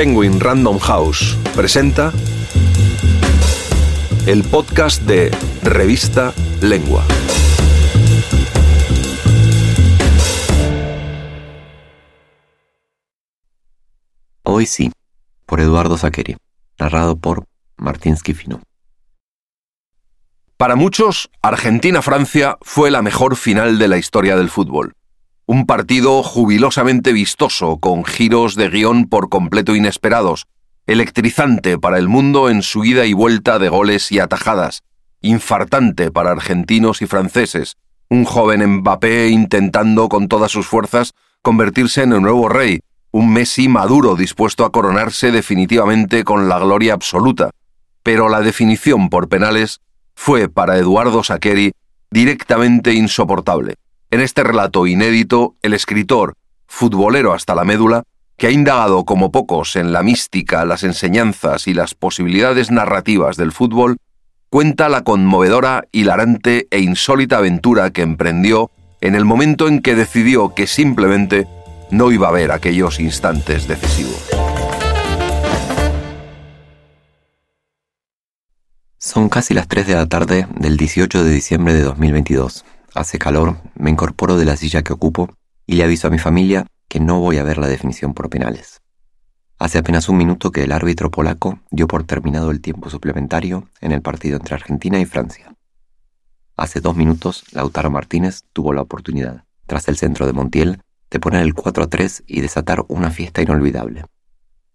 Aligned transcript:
Penguin 0.00 0.40
Random 0.40 0.78
House 0.78 1.36
presenta 1.54 2.10
el 4.24 4.42
podcast 4.44 5.02
de 5.02 5.30
Revista 5.62 6.32
Lengua. 6.62 7.04
Hoy 14.42 14.64
sí, 14.64 14.90
por 15.44 15.60
Eduardo 15.60 15.98
Zaqueri, 15.98 16.38
narrado 16.78 17.16
por 17.18 17.44
Martín 17.76 18.16
Schifino. 18.16 18.62
Para 20.56 20.76
muchos, 20.76 21.28
Argentina-Francia 21.42 22.56
fue 22.62 22.90
la 22.90 23.02
mejor 23.02 23.36
final 23.36 23.78
de 23.78 23.88
la 23.88 23.98
historia 23.98 24.38
del 24.38 24.48
fútbol. 24.48 24.94
Un 25.52 25.66
partido 25.66 26.22
jubilosamente 26.22 27.12
vistoso, 27.12 27.78
con 27.78 28.04
giros 28.04 28.54
de 28.54 28.68
guion 28.68 29.08
por 29.08 29.28
completo 29.28 29.74
inesperados, 29.74 30.46
electrizante 30.86 31.76
para 31.76 31.98
el 31.98 32.06
mundo 32.06 32.50
en 32.50 32.62
su 32.62 32.84
ida 32.84 33.04
y 33.04 33.14
vuelta 33.14 33.58
de 33.58 33.68
goles 33.68 34.12
y 34.12 34.20
atajadas, 34.20 34.84
infartante 35.20 36.12
para 36.12 36.30
argentinos 36.30 37.02
y 37.02 37.08
franceses, 37.08 37.78
un 38.08 38.24
joven 38.24 38.64
Mbappé 38.64 39.30
intentando 39.30 40.08
con 40.08 40.28
todas 40.28 40.52
sus 40.52 40.68
fuerzas 40.68 41.14
convertirse 41.42 42.04
en 42.04 42.12
el 42.12 42.22
nuevo 42.22 42.48
rey, 42.48 42.78
un 43.10 43.32
Messi 43.32 43.66
maduro 43.66 44.14
dispuesto 44.14 44.64
a 44.64 44.70
coronarse 44.70 45.32
definitivamente 45.32 46.22
con 46.22 46.48
la 46.48 46.60
gloria 46.60 46.94
absoluta. 46.94 47.50
Pero 48.04 48.28
la 48.28 48.40
definición 48.40 49.08
por 49.08 49.28
penales 49.28 49.80
fue 50.14 50.48
para 50.48 50.78
Eduardo 50.78 51.24
Saqueri 51.24 51.72
directamente 52.08 52.94
insoportable. 52.94 53.74
En 54.12 54.20
este 54.20 54.42
relato 54.42 54.88
inédito, 54.88 55.54
el 55.62 55.72
escritor, 55.72 56.34
futbolero 56.66 57.32
hasta 57.32 57.54
la 57.54 57.62
médula, 57.62 58.02
que 58.36 58.48
ha 58.48 58.50
indagado 58.50 59.04
como 59.04 59.30
pocos 59.30 59.76
en 59.76 59.92
la 59.92 60.02
mística, 60.02 60.64
las 60.64 60.82
enseñanzas 60.82 61.68
y 61.68 61.74
las 61.74 61.94
posibilidades 61.94 62.72
narrativas 62.72 63.36
del 63.36 63.52
fútbol, 63.52 63.98
cuenta 64.48 64.88
la 64.88 65.04
conmovedora, 65.04 65.84
hilarante 65.92 66.66
e 66.72 66.80
insólita 66.80 67.38
aventura 67.38 67.90
que 67.90 68.02
emprendió 68.02 68.72
en 69.00 69.14
el 69.14 69.24
momento 69.24 69.68
en 69.68 69.80
que 69.80 69.94
decidió 69.94 70.56
que 70.56 70.66
simplemente 70.66 71.46
no 71.92 72.10
iba 72.10 72.26
a 72.26 72.30
haber 72.30 72.50
aquellos 72.50 72.98
instantes 72.98 73.68
decisivos. 73.68 74.28
Son 78.98 79.28
casi 79.28 79.54
las 79.54 79.68
3 79.68 79.86
de 79.86 79.94
la 79.94 80.06
tarde 80.06 80.48
del 80.56 80.76
18 80.76 81.22
de 81.22 81.30
diciembre 81.30 81.74
de 81.74 81.82
2022 81.82 82.64
Hace 82.94 83.18
calor, 83.18 83.56
me 83.76 83.90
incorporo 83.90 84.36
de 84.36 84.44
la 84.44 84.56
silla 84.56 84.82
que 84.82 84.92
ocupo 84.92 85.30
y 85.64 85.76
le 85.76 85.84
aviso 85.84 86.08
a 86.08 86.10
mi 86.10 86.18
familia 86.18 86.66
que 86.88 86.98
no 86.98 87.20
voy 87.20 87.38
a 87.38 87.44
ver 87.44 87.58
la 87.58 87.68
definición 87.68 88.14
por 88.14 88.28
penales. 88.28 88.80
Hace 89.58 89.78
apenas 89.78 90.08
un 90.08 90.16
minuto 90.16 90.50
que 90.50 90.64
el 90.64 90.72
árbitro 90.72 91.10
polaco 91.10 91.60
dio 91.70 91.86
por 91.86 92.02
terminado 92.02 92.50
el 92.50 92.60
tiempo 92.60 92.90
suplementario 92.90 93.68
en 93.80 93.92
el 93.92 94.02
partido 94.02 94.38
entre 94.38 94.56
Argentina 94.56 94.98
y 94.98 95.04
Francia. 95.04 95.54
Hace 96.56 96.80
dos 96.80 96.96
minutos, 96.96 97.44
Lautaro 97.52 97.90
Martínez 97.90 98.42
tuvo 98.52 98.72
la 98.72 98.82
oportunidad, 98.82 99.44
tras 99.66 99.86
el 99.86 99.96
centro 99.96 100.26
de 100.26 100.32
Montiel, 100.32 100.82
de 101.10 101.20
poner 101.20 101.42
el 101.42 101.54
4 101.54 101.84
a 101.84 101.86
3 101.86 102.24
y 102.26 102.40
desatar 102.40 102.84
una 102.88 103.10
fiesta 103.10 103.40
inolvidable. 103.40 104.04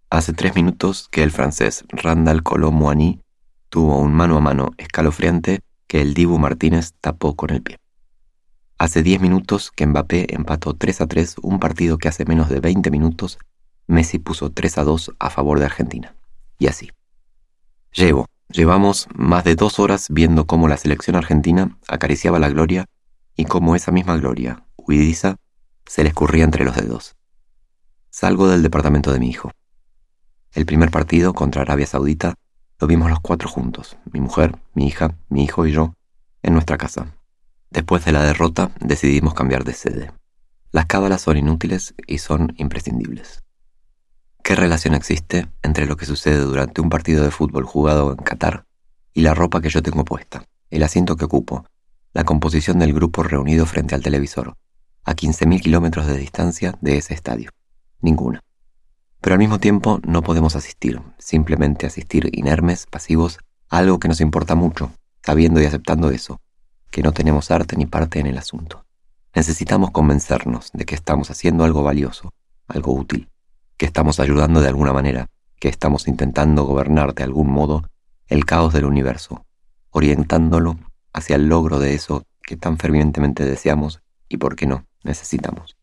Hace 0.09 0.31
tres 0.31 0.55
minutos 0.55 1.09
que 1.11 1.23
el 1.23 1.31
francés 1.31 1.83
Randall 1.89 2.43
Colomboigny 2.43 3.21
tuvo 3.69 3.99
un 3.99 4.13
mano 4.13 4.37
a 4.37 4.41
mano 4.41 4.71
escalofriante 4.77 5.59
que 5.87 6.01
el 6.01 6.13
Dibu 6.13 6.39
Martínez 6.39 6.93
tapó 7.01 7.35
con 7.35 7.49
el 7.49 7.61
pie. 7.61 7.77
Hace 8.77 9.03
10 9.03 9.21
minutos 9.21 9.71
que 9.71 9.85
Mbappé 9.85 10.33
empató 10.33 10.73
3 10.73 11.01
a 11.01 11.07
3 11.07 11.35
un 11.41 11.59
partido 11.59 11.97
que 11.97 12.09
hace 12.09 12.25
menos 12.25 12.49
de 12.49 12.59
20 12.59 12.91
minutos 12.91 13.37
Messi 13.87 14.19
puso 14.19 14.51
3 14.51 14.79
a 14.79 14.83
2 14.83 15.11
a 15.19 15.29
favor 15.29 15.59
de 15.59 15.65
Argentina. 15.65 16.15
Y 16.57 16.67
así. 16.67 16.91
Llevo, 17.93 18.27
llevamos 18.49 19.07
más 19.13 19.43
de 19.43 19.55
dos 19.55 19.79
horas 19.79 20.07
viendo 20.09 20.45
cómo 20.45 20.67
la 20.67 20.77
selección 20.77 21.15
argentina 21.15 21.77
acariciaba 21.87 22.39
la 22.39 22.49
gloria 22.49 22.85
y 23.35 23.45
cómo 23.45 23.75
esa 23.75 23.91
misma 23.91 24.17
gloria, 24.17 24.65
huidiza, 24.75 25.37
se 25.85 26.03
le 26.03 26.09
escurría 26.09 26.43
entre 26.43 26.65
los 26.65 26.75
dedos. 26.75 27.15
Salgo 28.09 28.47
del 28.47 28.63
departamento 28.63 29.11
de 29.11 29.19
mi 29.19 29.29
hijo. 29.29 29.51
El 30.53 30.65
primer 30.65 30.89
partido 30.89 31.33
contra 31.33 31.61
Arabia 31.61 31.85
Saudita 31.85 32.35
lo 32.79 32.87
vimos 32.87 33.09
los 33.09 33.19
cuatro 33.19 33.47
juntos, 33.47 33.97
mi 34.11 34.19
mujer, 34.19 34.57
mi 34.73 34.87
hija, 34.87 35.15
mi 35.29 35.43
hijo 35.43 35.65
y 35.65 35.71
yo, 35.71 35.93
en 36.43 36.53
nuestra 36.53 36.77
casa, 36.77 37.14
Después 37.69 38.05
de 38.05 38.11
la 38.11 38.23
derrota 38.23 38.71
decidimos 38.79 39.33
cambiar 39.33 39.63
de 39.63 39.73
sede. 39.73 40.11
Las 40.71 40.85
cábalas 40.85 41.21
son 41.21 41.37
inútiles 41.37 41.93
y 42.07 42.17
son 42.17 42.53
imprescindibles. 42.57 43.43
¿Qué 44.43 44.55
relación 44.55 44.93
existe 44.93 45.47
entre 45.63 45.87
lo 45.87 45.97
que 45.97 46.05
sucede 46.05 46.37
durante 46.37 46.79
un 46.81 46.89
partido 46.89 47.23
de 47.23 47.31
fútbol 47.31 47.65
jugado 47.65 48.11
en 48.11 48.17
Qatar 48.17 48.65
y 49.13 49.21
la 49.21 49.33
ropa 49.33 49.59
que 49.61 49.69
yo 49.69 49.81
tengo 49.81 50.05
puesta, 50.05 50.45
el 50.69 50.83
asiento 50.83 51.15
que 51.15 51.25
ocupo, 51.25 51.65
la 52.13 52.25
composición 52.25 52.77
del 52.77 52.93
grupo 52.93 53.23
reunido 53.23 53.65
frente 53.65 53.95
al 53.95 54.03
televisor, 54.03 54.55
a 55.03 55.15
15.000 55.15 55.61
kilómetros 55.61 56.05
de 56.07 56.17
distancia 56.17 56.77
de 56.81 56.97
ese 56.97 57.13
estadio? 57.13 57.49
Ninguna. 58.01 58.41
Pero 59.19 59.33
al 59.33 59.39
mismo 59.39 59.59
tiempo 59.59 59.99
no 60.05 60.21
podemos 60.21 60.55
asistir, 60.55 61.01
simplemente 61.17 61.87
asistir 61.87 62.29
inermes, 62.31 62.85
pasivos, 62.85 63.39
a 63.69 63.79
algo 63.79 63.97
que 63.97 64.07
nos 64.07 64.21
importa 64.21 64.53
mucho, 64.53 64.91
sabiendo 65.23 65.59
y 65.59 65.65
aceptando 65.65 66.11
eso, 66.11 66.39
que 66.95 67.03
no 67.03 67.11
tenemos 67.11 67.51
arte 67.51 67.75
ni 67.75 67.85
parte 67.85 68.21
en 68.21 68.25
el 68.25 68.37
asunto. 68.37 68.85
Necesitamos 69.33 69.91
convencernos 69.91 70.71
de 70.71 70.85
que 70.85 70.95
estamos 70.95 71.29
haciendo 71.29 71.65
algo 71.65 71.83
valioso, 71.83 72.33
algo 72.69 72.93
útil, 72.93 73.27
que 73.75 73.85
estamos 73.85 74.21
ayudando 74.21 74.61
de 74.61 74.69
alguna 74.69 74.93
manera, 74.93 75.27
que 75.59 75.67
estamos 75.67 76.07
intentando 76.07 76.63
gobernar 76.63 77.13
de 77.13 77.23
algún 77.23 77.51
modo 77.51 77.83
el 78.27 78.45
caos 78.45 78.71
del 78.71 78.85
universo, 78.85 79.45
orientándolo 79.89 80.79
hacia 81.11 81.35
el 81.35 81.49
logro 81.49 81.79
de 81.79 81.95
eso 81.95 82.23
que 82.41 82.55
tan 82.55 82.77
fervientemente 82.77 83.43
deseamos 83.43 84.01
y, 84.29 84.37
por 84.37 84.55
qué 84.55 84.65
no, 84.65 84.85
necesitamos. 85.03 85.75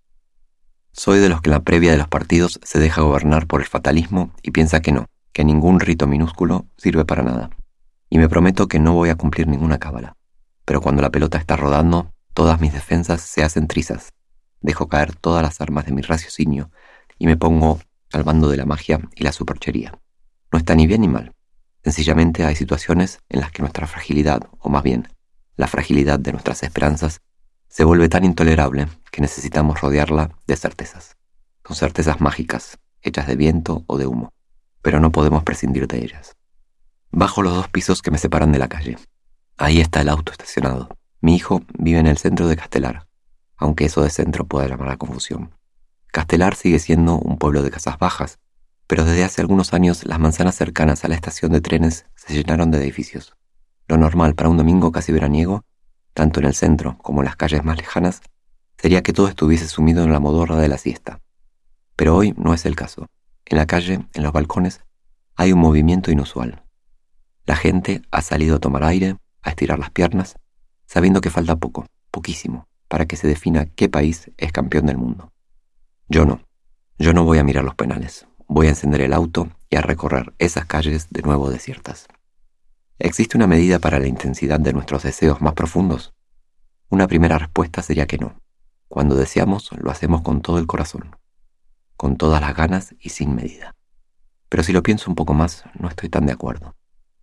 Soy 0.93 1.19
de 1.19 1.29
los 1.29 1.43
que 1.43 1.51
en 1.51 1.57
la 1.57 1.61
previa 1.61 1.91
de 1.91 1.99
los 1.99 2.09
partidos 2.09 2.59
se 2.63 2.79
deja 2.79 3.03
gobernar 3.03 3.47
por 3.47 3.61
el 3.61 3.67
fatalismo 3.67 4.33
y 4.43 4.53
piensa 4.53 4.81
que 4.81 4.93
no, 4.93 5.09
que 5.35 5.45
ningún 5.45 5.79
rito 5.79 6.07
minúsculo 6.07 6.65
sirve 6.79 7.05
para 7.05 7.23
nada. 7.23 7.51
Y 8.09 8.17
me 8.17 8.31
prometo 8.31 8.67
que 8.67 8.79
no 8.79 8.95
voy 8.95 9.11
a 9.11 9.17
cumplir 9.17 9.47
ninguna 9.47 9.77
cábala 9.77 10.17
pero 10.65 10.81
cuando 10.81 11.03
la 11.03 11.11
pelota 11.11 11.39
está 11.39 11.57
rodando, 11.57 12.13
todas 12.35 12.61
mis 12.61 12.73
defensas 12.73 13.21
se 13.21 13.43
hacen 13.43 13.69
trizas. 13.69 14.13
Dejo 14.61 14.89
caer 14.89 15.15
todas 15.15 15.43
las 15.43 15.61
armas 15.61 15.87
de 15.87 15.93
mi 15.93 16.03
raciocinio 16.03 16.71
y 17.19 17.27
me 17.27 17.37
pongo 17.37 17.81
al 18.13 18.25
bando 18.25 18.49
de 18.49 18.57
la 18.57 18.67
magia 18.67 19.01
y 19.15 19.25
la 19.25 19.33
superchería. 19.33 19.99
No 20.53 20.59
está 20.59 20.75
ni 20.75 20.87
bien 20.87 21.01
ni 21.01 21.09
mal. 21.09 21.33
Sencillamente 21.83 22.45
hay 22.45 22.55
situaciones 22.55 23.21
en 23.29 23.41
las 23.41 23.51
que 23.51 23.63
nuestra 23.63 23.87
fragilidad, 23.87 24.49
o 24.59 24.69
más 24.69 24.83
bien, 24.83 25.09
la 25.57 25.67
fragilidad 25.67 26.19
de 26.19 26.33
nuestras 26.33 26.63
esperanzas, 26.63 27.21
se 27.69 27.85
vuelve 27.85 28.09
tan 28.09 28.25
intolerable 28.25 28.87
que 29.11 29.23
necesitamos 29.23 29.81
rodearla 29.81 30.31
de 30.47 30.57
certezas. 30.57 31.17
Son 31.67 31.77
certezas 31.77 32.21
mágicas, 32.21 32.79
hechas 33.01 33.27
de 33.27 33.37
viento 33.37 33.85
o 33.87 33.99
de 33.99 34.07
humo, 34.07 34.33
pero 34.83 35.01
no 35.01 35.11
podemos 35.11 35.43
prescindir 35.43 35.89
de 35.89 36.05
ellas. 36.05 36.37
Bajo 37.11 37.43
los 37.43 37.55
dos 37.55 37.69
pisos 37.69 38.03
que 38.03 38.11
me 38.11 38.19
separan 38.19 38.53
de 38.53 38.59
la 38.59 38.69
calle. 38.69 38.97
Ahí 39.63 39.81
está 39.81 40.01
el 40.01 40.09
auto 40.09 40.33
estacionado. 40.33 40.89
Mi 41.21 41.37
hijo 41.37 41.63
vive 41.79 42.01
en 42.01 42.09
el 42.09 42.19
centro 42.19 42.49
de 42.49 42.57
Castelar, 42.57 43.07
aunque 43.57 43.85
eso 43.85 44.03
de 44.03 44.11
centro 44.11 44.45
pueda 44.45 44.67
llamar 44.67 44.89
a 44.89 44.97
confusión. 44.97 45.55
Castelar 46.09 46.57
sigue 46.57 46.81
siendo 46.81 47.17
un 47.17 47.39
pueblo 47.39 47.63
de 47.63 47.71
casas 47.71 47.97
bajas, 47.97 48.41
pero 48.89 49.05
desde 49.05 49.23
hace 49.23 49.41
algunos 49.41 49.73
años 49.73 50.05
las 50.05 50.19
manzanas 50.19 50.57
cercanas 50.57 51.05
a 51.05 51.09
la 51.09 51.15
estación 51.15 51.53
de 51.53 51.61
trenes 51.61 52.07
se 52.17 52.35
llenaron 52.35 52.73
de 52.73 52.79
edificios. 52.79 53.37
Lo 53.87 53.99
normal 53.99 54.35
para 54.35 54.49
un 54.49 54.57
domingo 54.57 54.91
casi 54.91 55.13
veraniego, 55.13 55.65
tanto 56.13 56.41
en 56.41 56.47
el 56.47 56.55
centro 56.55 56.99
como 56.99 57.21
en 57.21 57.27
las 57.27 57.37
calles 57.37 57.63
más 57.63 57.77
lejanas, 57.77 58.21
sería 58.79 59.05
que 59.05 59.13
todo 59.13 59.29
estuviese 59.29 59.69
sumido 59.69 60.03
en 60.03 60.11
la 60.11 60.19
modorra 60.19 60.57
de 60.57 60.67
la 60.67 60.77
siesta. 60.77 61.21
Pero 61.95 62.17
hoy 62.17 62.35
no 62.37 62.53
es 62.53 62.67
el 62.67 62.75
caso. 62.75 63.07
En 63.45 63.59
la 63.59 63.67
calle, 63.67 64.05
en 64.13 64.23
los 64.25 64.33
balcones, 64.33 64.81
hay 65.37 65.53
un 65.53 65.61
movimiento 65.61 66.11
inusual. 66.11 66.65
La 67.47 67.55
gente 67.55 68.03
ha 68.11 68.23
salido 68.23 68.57
a 68.57 68.59
tomar 68.59 68.83
aire, 68.83 69.19
a 69.43 69.51
estirar 69.51 69.79
las 69.79 69.91
piernas, 69.91 70.37
sabiendo 70.87 71.21
que 71.21 71.31
falta 71.31 71.57
poco, 71.57 71.87
poquísimo, 72.11 72.67
para 72.89 73.07
que 73.07 73.17
se 73.17 73.27
defina 73.27 73.67
qué 73.67 73.89
país 73.89 74.31
es 74.37 74.53
campeón 74.53 74.87
del 74.87 74.99
mundo. 74.99 75.33
Yo 76.09 76.25
no. 76.25 76.41
Yo 76.99 77.13
no 77.13 77.25
voy 77.25 77.39
a 77.39 77.45
mirar 77.45 77.65
los 77.65 77.75
penales. 77.75 78.27
Voy 78.47 78.67
a 78.67 78.71
encender 78.71 79.01
el 79.01 79.13
auto 79.13 79.49
y 79.71 79.77
a 79.77 79.81
recorrer 79.81 80.35
esas 80.39 80.67
calles 80.67 81.09
de 81.11 81.23
nuevo 81.23 81.51
desiertas. 81.51 82.07
¿Existe 82.99 83.37
una 83.37 83.47
medida 83.47 83.79
para 83.79 83.99
la 83.99 84.07
intensidad 84.07 84.61
de 84.61 84.73
nuestros 84.73 85.03
deseos 85.03 85.41
más 85.41 85.55
profundos? 85.55 86.13
Una 86.91 87.09
primera 87.09 87.39
respuesta 87.39 87.81
sería 87.83 88.07
que 88.07 88.19
no. 88.19 88.37
Cuando 88.89 89.15
deseamos, 89.15 89.71
lo 89.73 89.91
hacemos 89.91 90.21
con 90.21 90.43
todo 90.43 90.59
el 90.59 90.67
corazón, 90.67 91.17
con 91.97 92.17
todas 92.17 92.43
las 92.43 92.55
ganas 92.55 92.95
y 93.01 93.09
sin 93.09 93.35
medida. 93.35 93.75
Pero 94.51 94.63
si 94.63 94.75
lo 94.75 94.83
pienso 94.83 95.11
un 95.11 95.15
poco 95.15 95.33
más, 95.33 95.65
no 95.79 95.89
estoy 95.89 96.11
tan 96.11 96.27
de 96.27 96.33
acuerdo. 96.33 96.77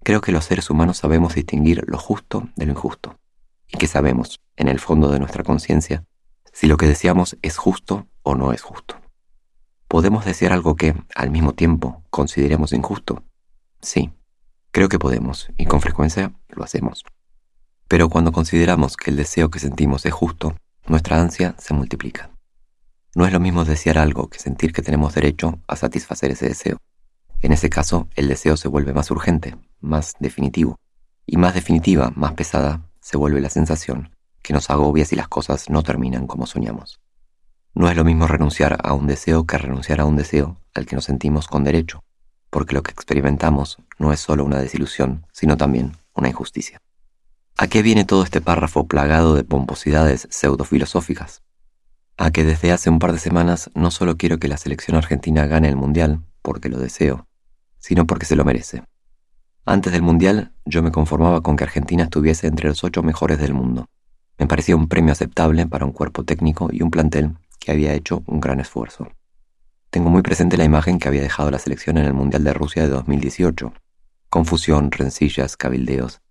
Creo 0.03 0.21
que 0.21 0.31
los 0.31 0.45
seres 0.45 0.69
humanos 0.69 0.97
sabemos 0.97 1.35
distinguir 1.35 1.83
lo 1.87 1.97
justo 1.97 2.49
de 2.55 2.65
lo 2.65 2.71
injusto, 2.71 3.19
y 3.67 3.77
que 3.77 3.87
sabemos, 3.87 4.39
en 4.55 4.67
el 4.67 4.79
fondo 4.79 5.09
de 5.09 5.19
nuestra 5.19 5.43
conciencia, 5.43 6.05
si 6.53 6.67
lo 6.67 6.77
que 6.77 6.87
deseamos 6.87 7.37
es 7.41 7.57
justo 7.57 8.07
o 8.23 8.35
no 8.35 8.53
es 8.53 8.61
justo. 8.61 8.95
¿Podemos 9.87 10.25
desear 10.25 10.53
algo 10.53 10.75
que, 10.75 10.95
al 11.15 11.31
mismo 11.31 11.53
tiempo, 11.53 12.03
consideremos 12.09 12.73
injusto? 12.73 13.23
Sí, 13.81 14.11
creo 14.71 14.89
que 14.89 14.99
podemos, 14.99 15.49
y 15.57 15.65
con 15.65 15.81
frecuencia 15.81 16.33
lo 16.49 16.63
hacemos. 16.63 17.03
Pero 17.87 18.09
cuando 18.09 18.31
consideramos 18.31 18.97
que 18.97 19.09
el 19.09 19.17
deseo 19.17 19.49
que 19.49 19.59
sentimos 19.59 20.05
es 20.05 20.13
justo, 20.13 20.55
nuestra 20.87 21.19
ansia 21.19 21.55
se 21.57 21.73
multiplica. 21.73 22.29
No 23.15 23.25
es 23.25 23.33
lo 23.33 23.39
mismo 23.39 23.65
desear 23.65 23.97
algo 23.97 24.29
que 24.29 24.37
sentir 24.37 24.73
que 24.73 24.83
tenemos 24.83 25.15
derecho 25.15 25.59
a 25.67 25.75
satisfacer 25.75 26.31
ese 26.31 26.47
deseo. 26.47 26.77
En 27.41 27.51
ese 27.51 27.69
caso, 27.69 28.07
el 28.15 28.27
deseo 28.27 28.57
se 28.57 28.67
vuelve 28.67 28.93
más 28.93 29.09
urgente, 29.09 29.55
más 29.81 30.13
definitivo, 30.19 30.79
y 31.25 31.37
más 31.37 31.53
definitiva, 31.53 32.11
más 32.15 32.33
pesada, 32.33 32.81
se 33.01 33.17
vuelve 33.17 33.41
la 33.41 33.49
sensación 33.49 34.09
que 34.41 34.53
nos 34.53 34.69
agobia 34.69 35.05
si 35.05 35.15
las 35.15 35.27
cosas 35.27 35.69
no 35.69 35.83
terminan 35.83 36.27
como 36.27 36.47
soñamos. 36.47 36.99
No 37.73 37.89
es 37.89 37.95
lo 37.95 38.03
mismo 38.03 38.27
renunciar 38.27 38.77
a 38.83 38.93
un 38.93 39.07
deseo 39.07 39.45
que 39.45 39.57
renunciar 39.57 39.99
a 39.99 40.05
un 40.05 40.15
deseo 40.15 40.57
al 40.73 40.85
que 40.85 40.95
nos 40.95 41.05
sentimos 41.05 41.47
con 41.47 41.63
derecho, 41.63 42.03
porque 42.49 42.73
lo 42.73 42.83
que 42.83 42.91
experimentamos 42.91 43.77
no 43.99 44.11
es 44.11 44.19
solo 44.19 44.43
una 44.43 44.59
desilusión, 44.59 45.25
sino 45.31 45.55
también 45.55 45.97
una 46.13 46.29
injusticia. 46.29 46.81
¿A 47.57 47.67
qué 47.67 47.81
viene 47.81 48.05
todo 48.05 48.23
este 48.23 48.41
párrafo 48.41 48.87
plagado 48.87 49.35
de 49.35 49.43
pomposidades 49.43 50.27
pseudofilosóficas? 50.31 51.43
A 52.17 52.31
que 52.31 52.43
desde 52.43 52.71
hace 52.71 52.89
un 52.89 52.99
par 52.99 53.11
de 53.11 53.19
semanas 53.19 53.69
no 53.75 53.91
solo 53.91 54.17
quiero 54.17 54.39
que 54.39 54.47
la 54.47 54.57
selección 54.57 54.97
argentina 54.97 55.45
gane 55.45 55.67
el 55.67 55.75
Mundial, 55.75 56.21
porque 56.41 56.69
lo 56.69 56.79
deseo, 56.79 57.27
sino 57.77 58.07
porque 58.07 58.25
se 58.25 58.35
lo 58.35 58.45
merece. 58.45 58.83
Antes 59.65 59.93
del 59.93 60.01
Mundial 60.01 60.51
yo 60.65 60.81
me 60.81 60.91
conformaba 60.91 61.41
con 61.41 61.55
que 61.55 61.63
Argentina 61.63 62.03
estuviese 62.03 62.47
entre 62.47 62.69
los 62.69 62.83
ocho 62.83 63.03
mejores 63.03 63.39
del 63.39 63.53
mundo. 63.53 63.87
Me 64.37 64.47
parecía 64.47 64.75
un 64.75 64.87
premio 64.87 65.11
aceptable 65.11 65.67
para 65.67 65.85
un 65.85 65.91
cuerpo 65.91 66.23
técnico 66.23 66.69
y 66.71 66.81
un 66.81 66.91
plantel 66.91 67.35
que 67.59 67.71
había 67.71 67.93
hecho 67.93 68.23
un 68.25 68.39
gran 68.39 68.59
esfuerzo. 68.59 69.09
Tengo 69.89 70.09
muy 70.09 70.21
presente 70.21 70.57
la 70.57 70.63
imagen 70.63 70.99
que 70.99 71.07
había 71.07 71.21
dejado 71.21 71.51
la 71.51 71.59
selección 71.59 71.97
en 71.97 72.05
el 72.05 72.13
Mundial 72.13 72.43
de 72.43 72.53
Rusia 72.53 72.83
de 72.83 72.89
2018. 72.89 73.73
Confusión, 74.29 74.91
rencillas, 74.91 75.57
cabildeos, 75.57 76.21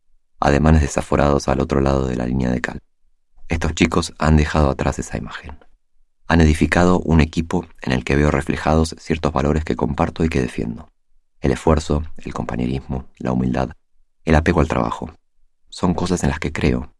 ademanes 0.40 0.82
desaforados 0.82 1.48
al 1.48 1.60
otro 1.60 1.80
lado 1.80 2.06
de 2.06 2.16
la 2.16 2.26
línea 2.26 2.50
de 2.50 2.60
cal. 2.60 2.80
Estos 3.48 3.74
chicos 3.74 4.14
han 4.18 4.36
dejado 4.36 4.70
atrás 4.70 4.98
esa 4.98 5.18
imagen. 5.18 5.58
Han 6.28 6.40
edificado 6.40 7.00
un 7.00 7.20
equipo 7.20 7.66
en 7.82 7.92
el 7.92 8.04
que 8.04 8.14
veo 8.14 8.30
reflejados 8.30 8.94
ciertos 8.98 9.32
valores 9.32 9.64
que 9.64 9.76
comparto 9.76 10.24
y 10.24 10.28
que 10.28 10.40
defiendo. 10.40 10.88
El 11.40 11.52
esfuerzo, 11.52 12.02
el 12.16 12.34
compañerismo, 12.34 13.06
la 13.18 13.32
humildad, 13.32 13.70
el 14.24 14.34
apego 14.34 14.60
al 14.60 14.68
trabajo. 14.68 15.12
Son 15.68 15.94
cosas 15.94 16.22
en 16.24 16.30
las 16.30 16.40
que 16.40 16.52
creo, 16.52 16.92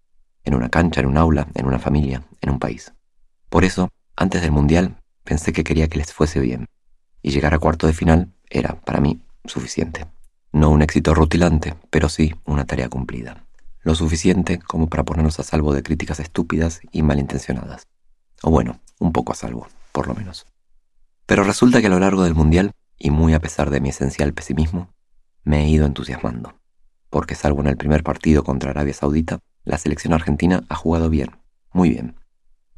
en 0.44 0.54
una 0.54 0.68
cancha, 0.68 1.00
en 1.00 1.06
un 1.06 1.16
aula, 1.16 1.48
en 1.54 1.66
una 1.66 1.78
familia, 1.78 2.22
en 2.40 2.50
un 2.50 2.58
país. 2.58 2.92
Por 3.48 3.64
eso, 3.64 3.88
antes 4.16 4.42
del 4.42 4.52
Mundial, 4.52 4.96
pensé 5.24 5.52
que 5.52 5.64
quería 5.64 5.88
que 5.88 5.98
les 5.98 6.12
fuese 6.12 6.40
bien, 6.40 6.66
y 7.22 7.30
llegar 7.30 7.54
a 7.54 7.58
cuarto 7.58 7.86
de 7.86 7.92
final 7.92 8.32
era, 8.48 8.80
para 8.80 9.00
mí, 9.00 9.20
suficiente. 9.44 10.06
No 10.52 10.70
un 10.70 10.82
éxito 10.82 11.14
rutilante, 11.14 11.74
pero 11.90 12.08
sí 12.08 12.34
una 12.44 12.64
tarea 12.64 12.88
cumplida. 12.88 13.44
Lo 13.80 13.94
suficiente 13.94 14.58
como 14.58 14.88
para 14.88 15.04
ponernos 15.04 15.38
a 15.40 15.44
salvo 15.44 15.74
de 15.74 15.82
críticas 15.82 16.20
estúpidas 16.20 16.80
y 16.92 17.02
malintencionadas. 17.02 17.86
O 18.42 18.50
bueno, 18.50 18.80
un 18.98 19.12
poco 19.12 19.32
a 19.32 19.36
salvo, 19.36 19.68
por 19.92 20.06
lo 20.06 20.14
menos. 20.14 20.46
Pero 21.26 21.44
resulta 21.44 21.80
que 21.80 21.88
a 21.88 21.90
lo 21.90 21.98
largo 21.98 22.22
del 22.22 22.34
Mundial, 22.34 22.72
y 22.98 23.10
muy 23.10 23.34
a 23.34 23.40
pesar 23.40 23.70
de 23.70 23.80
mi 23.80 23.90
esencial 23.90 24.34
pesimismo, 24.34 24.92
me 25.44 25.64
he 25.64 25.68
ido 25.68 25.86
entusiasmando. 25.86 26.54
Porque 27.10 27.34
salvo 27.34 27.60
en 27.60 27.68
el 27.68 27.76
primer 27.76 28.02
partido 28.02 28.44
contra 28.44 28.70
Arabia 28.70 28.94
Saudita, 28.94 29.38
la 29.64 29.78
selección 29.78 30.12
argentina 30.12 30.64
ha 30.68 30.74
jugado 30.74 31.10
bien, 31.10 31.36
muy 31.72 31.90
bien 31.90 32.16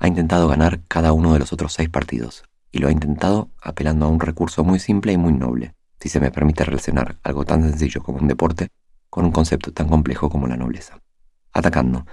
ha 0.00 0.08
intentado 0.08 0.49
ganar 0.49 0.81
cada 0.88 1.12
uno 1.12 1.34
de 1.34 1.38
los 1.38 1.52
otros 1.52 1.75
seis 1.75 1.90
partidos, 1.90 2.43
y 2.72 2.78
lo 2.78 2.88
ha 2.88 2.93
intentado 2.93 3.50
apelando 3.62 4.06
a 4.06 4.08
un 4.08 4.19
recurso 4.19 4.64
muy 4.64 4.81
simple 4.81 5.12
y 5.12 5.19
muy 5.19 5.32
noble, 5.34 5.75
si 6.00 6.08
se 6.08 6.20
me 6.20 6.31
permite 6.31 6.64
relacionar 6.64 7.19
algo 7.22 7.44
tan 7.44 7.62
sencillo 7.62 8.02
como 8.02 8.19
un 8.19 8.26
deporte 8.26 8.69
con 9.11 9.26
un 9.26 9.31
concepto 9.31 9.72
tan 9.72 9.88
complejo 9.88 10.31
como 10.31 10.46
la 10.46 10.56
nobleza. 10.56 11.00
Atacando, 11.52 12.06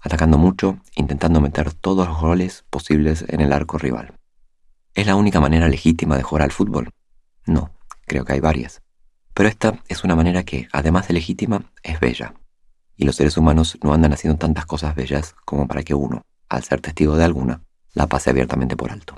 atacando 0.00 0.36
mucho, 0.36 0.78
intentando 0.94 1.40
meter 1.40 1.72
todos 1.72 2.06
los 2.06 2.20
goles 2.20 2.64
posibles 2.68 3.24
en 3.28 3.40
el 3.40 3.52
arco 3.52 3.78
rival. 3.78 4.12
¿Es 4.94 5.06
la 5.06 5.16
única 5.16 5.40
manera 5.40 5.68
legítima 5.68 6.18
de 6.18 6.22
jugar 6.22 6.42
al 6.42 6.52
fútbol? 6.52 6.90
No, 7.46 7.70
creo 8.06 8.24
que 8.24 8.34
hay 8.34 8.40
varias. 8.40 8.82
Pero 9.34 9.48
esta 9.48 9.80
es 9.88 10.04
una 10.04 10.14
manera 10.14 10.44
que, 10.44 10.68
además 10.72 11.08
de 11.08 11.14
legítima, 11.14 11.72
es 11.82 12.00
bella. 12.00 12.34
Y 12.96 13.04
los 13.04 13.16
seres 13.16 13.36
humanos 13.36 13.78
no 13.82 13.94
andan 13.94 14.12
haciendo 14.12 14.38
tantas 14.38 14.66
cosas 14.66 14.94
bellas 14.94 15.34
como 15.44 15.66
para 15.66 15.82
que 15.82 15.94
uno, 15.94 16.22
al 16.48 16.62
ser 16.64 16.80
testigo 16.80 17.16
de 17.16 17.24
alguna, 17.24 17.62
la 17.94 18.06
pase 18.06 18.30
abiertamente 18.30 18.76
por 18.76 18.92
alto. 18.92 19.14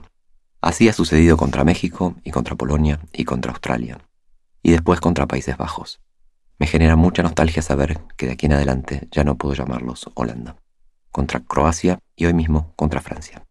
Así 0.60 0.88
ha 0.88 0.92
sucedido 0.92 1.36
contra 1.36 1.64
México 1.64 2.14
y 2.24 2.30
contra 2.30 2.54
Polonia 2.54 3.00
y 3.12 3.24
contra 3.24 3.52
Australia, 3.52 3.98
y 4.62 4.70
después 4.70 5.00
contra 5.00 5.26
Países 5.26 5.56
Bajos. 5.56 6.00
Me 6.58 6.66
genera 6.66 6.96
mucha 6.96 7.22
nostalgia 7.22 7.62
saber 7.62 8.00
que 8.16 8.26
de 8.26 8.32
aquí 8.32 8.46
en 8.46 8.54
adelante 8.54 9.08
ya 9.10 9.24
no 9.24 9.36
puedo 9.36 9.54
llamarlos 9.54 10.08
Holanda. 10.14 10.56
Contra 11.10 11.40
Croacia 11.40 11.98
y 12.16 12.26
hoy 12.26 12.34
mismo 12.34 12.72
contra 12.76 13.00
Francia. 13.00 13.44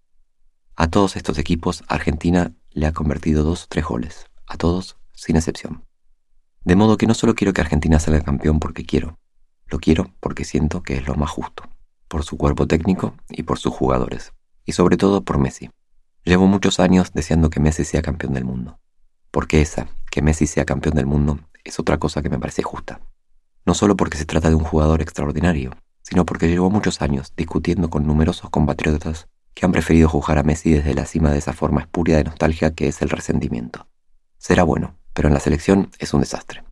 A 0.75 0.87
todos 0.87 1.15
estos 1.15 1.37
equipos 1.37 1.83
Argentina 1.87 2.53
le 2.71 2.87
ha 2.87 2.93
convertido 2.93 3.43
dos 3.43 3.65
o 3.65 3.67
tres 3.69 3.85
goles, 3.85 4.25
a 4.53 4.57
todos 4.57 4.97
sin 5.11 5.35
excepción. 5.35 5.85
De 6.63 6.75
modo 6.75 6.97
que 6.97 7.07
no 7.07 7.13
solo 7.13 7.35
quiero 7.35 7.53
que 7.53 7.61
Argentina 7.61 7.99
salga 7.99 8.21
campeón 8.21 8.59
porque 8.59 8.85
quiero, 8.85 9.19
lo 9.67 9.79
quiero 9.79 10.13
porque 10.19 10.45
siento 10.45 10.83
que 10.83 10.95
es 10.95 11.07
lo 11.07 11.15
más 11.15 11.29
justo 11.29 11.63
por 12.07 12.23
su 12.23 12.37
cuerpo 12.37 12.67
técnico 12.67 13.15
y 13.27 13.41
por 13.41 13.57
sus 13.57 13.73
jugadores, 13.73 14.33
y 14.65 14.73
sobre 14.73 14.97
todo 14.97 15.23
por 15.23 15.39
Messi. 15.39 15.71
Llevo 16.23 16.45
muchos 16.45 16.79
años 16.79 17.11
deseando 17.11 17.49
que 17.49 17.59
Messi 17.59 17.83
sea 17.85 18.03
campeón 18.03 18.33
del 18.33 18.45
mundo, 18.45 18.77
porque 19.31 19.61
esa, 19.61 19.87
que 20.11 20.21
Messi 20.21 20.45
sea 20.45 20.63
campeón 20.63 20.93
del 20.93 21.07
mundo, 21.07 21.39
es 21.63 21.79
otra 21.79 21.97
cosa 21.97 22.21
que 22.21 22.29
me 22.29 22.37
parece 22.37 22.61
justa. 22.61 23.01
No 23.65 23.73
solo 23.73 23.97
porque 23.97 24.19
se 24.19 24.25
trata 24.25 24.49
de 24.49 24.55
un 24.55 24.63
jugador 24.63 25.01
extraordinario, 25.01 25.71
sino 26.03 26.23
porque 26.23 26.47
llevo 26.47 26.69
muchos 26.69 27.01
años 27.01 27.33
discutiendo 27.35 27.89
con 27.89 28.05
numerosos 28.05 28.51
compatriotas 28.51 29.27
que 29.55 29.65
han 29.65 29.71
preferido 29.71 30.07
juzgar 30.07 30.37
a 30.37 30.43
Messi 30.43 30.71
desde 30.71 30.93
la 30.93 31.07
cima 31.07 31.31
de 31.31 31.39
esa 31.39 31.53
forma 31.53 31.81
espuria 31.81 32.17
de 32.17 32.25
nostalgia 32.25 32.75
que 32.75 32.87
es 32.87 33.01
el 33.01 33.09
resentimiento. 33.09 33.87
Será 34.43 34.63
bueno, 34.63 34.97
pero 35.13 35.29
en 35.29 35.33
la 35.33 35.39
selección 35.39 35.89
es 35.99 36.13
un 36.13 36.19
desastre. 36.19 36.65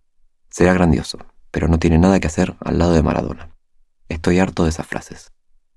Será 0.50 0.74
grandioso, 0.74 1.20
pero 1.52 1.70
no 1.70 1.80
tiene 1.80 1.98
nada 1.98 2.20
que 2.20 2.28
hacer 2.28 2.58
al 2.60 2.78
lado 2.78 2.92
de 2.92 3.02
Maradona. 3.02 3.56
Estoy 4.10 4.40
harto 4.40 4.66
de 4.66 4.72
esas 4.72 4.86
frases. 4.86 5.32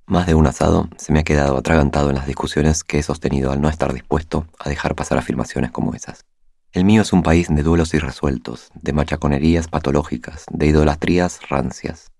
Más 0.05 0.27
de 0.27 0.35
un 0.35 0.45
asado 0.49 0.89
se 0.97 1.13
me 1.13 1.21
ha 1.21 1.23
quedado 1.23 1.57
atragantado 1.57 2.11
en 2.11 2.17
las 2.17 2.27
discusiones 2.27 2.83
que 2.83 2.99
he 2.99 3.03
sostenido 3.05 3.53
al 3.53 3.61
no 3.61 3.69
estar 3.69 3.93
dispuesto 3.93 4.49
a 4.59 4.69
dejar 4.71 4.97
pasar 4.97 5.19
afirmaciones 5.19 5.71
como 5.71 5.95
esas. 5.95 6.25
El 6.73 6.85
mío 6.85 7.03
es 7.03 7.13
un 7.13 7.23
país 7.23 7.47
de 7.49 7.63
duelos 7.63 7.95
irresueltos, 7.95 8.73
de 8.75 8.93
machaconerías 8.93 9.69
patológicas, 9.69 10.47
de 10.51 10.67
idolatrías 10.67 11.49
rancias. 11.49 12.11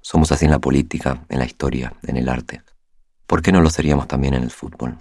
Somos 0.00 0.30
así 0.30 0.44
en 0.44 0.52
la 0.52 0.60
política, 0.60 1.24
en 1.28 1.40
la 1.40 1.46
historia, 1.46 1.94
en 2.04 2.18
el 2.18 2.28
arte. 2.28 2.62
¿Por 3.26 3.42
qué 3.42 3.50
no 3.50 3.62
lo 3.62 3.70
seríamos 3.70 4.06
también 4.06 4.34
en 4.34 4.44
el 4.44 4.52
fútbol? 4.52 5.00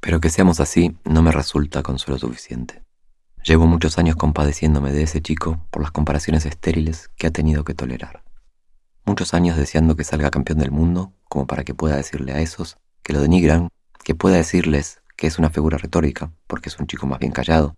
Pero 0.00 0.20
que 0.20 0.30
seamos 0.30 0.58
así 0.58 0.96
no 1.04 1.22
me 1.22 1.30
resulta 1.30 1.84
consuelo 1.84 2.18
suficiente. 2.18 2.87
Llevo 3.44 3.66
muchos 3.66 3.98
años 3.98 4.16
compadeciéndome 4.16 4.92
de 4.92 5.02
ese 5.02 5.22
chico 5.22 5.66
por 5.70 5.82
las 5.82 5.90
comparaciones 5.90 6.46
estériles 6.46 7.10
que 7.16 7.26
ha 7.26 7.30
tenido 7.30 7.64
que 7.64 7.74
tolerar 7.74 8.22
muchos 9.08 9.32
años 9.32 9.56
deseando 9.56 9.96
que 9.96 10.04
salga 10.04 10.30
campeón 10.30 10.58
del 10.58 10.70
mundo, 10.70 11.14
como 11.28 11.46
para 11.46 11.64
que 11.64 11.74
pueda 11.74 11.96
decirle 11.96 12.32
a 12.32 12.40
esos 12.40 12.76
que 13.02 13.14
lo 13.14 13.22
denigran, 13.22 13.70
que 14.04 14.14
pueda 14.14 14.36
decirles 14.36 15.00
que 15.16 15.26
es 15.26 15.38
una 15.38 15.50
figura 15.50 15.78
retórica, 15.78 16.30
porque 16.46 16.68
es 16.68 16.78
un 16.78 16.86
chico 16.86 17.06
más 17.06 17.18
bien 17.18 17.32
callado, 17.32 17.74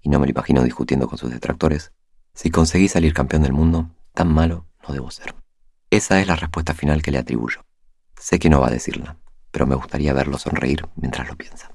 y 0.00 0.08
no 0.08 0.18
me 0.18 0.26
lo 0.26 0.30
imagino 0.30 0.64
discutiendo 0.64 1.06
con 1.06 1.18
sus 1.18 1.30
detractores. 1.30 1.92
Si 2.34 2.50
conseguí 2.50 2.88
salir 2.88 3.12
campeón 3.12 3.42
del 3.42 3.52
mundo, 3.52 3.90
tan 4.14 4.32
malo 4.32 4.66
no 4.88 4.94
debo 4.94 5.10
ser. 5.10 5.34
Esa 5.90 6.18
es 6.20 6.26
la 6.26 6.36
respuesta 6.36 6.72
final 6.72 7.02
que 7.02 7.10
le 7.10 7.18
atribuyo. 7.18 7.60
Sé 8.18 8.38
que 8.38 8.48
no 8.48 8.60
va 8.60 8.68
a 8.68 8.72
decirla, 8.72 9.18
pero 9.50 9.66
me 9.66 9.74
gustaría 9.74 10.14
verlo 10.14 10.38
sonreír 10.38 10.88
mientras 10.96 11.28
lo 11.28 11.36
piensa. 11.36 11.70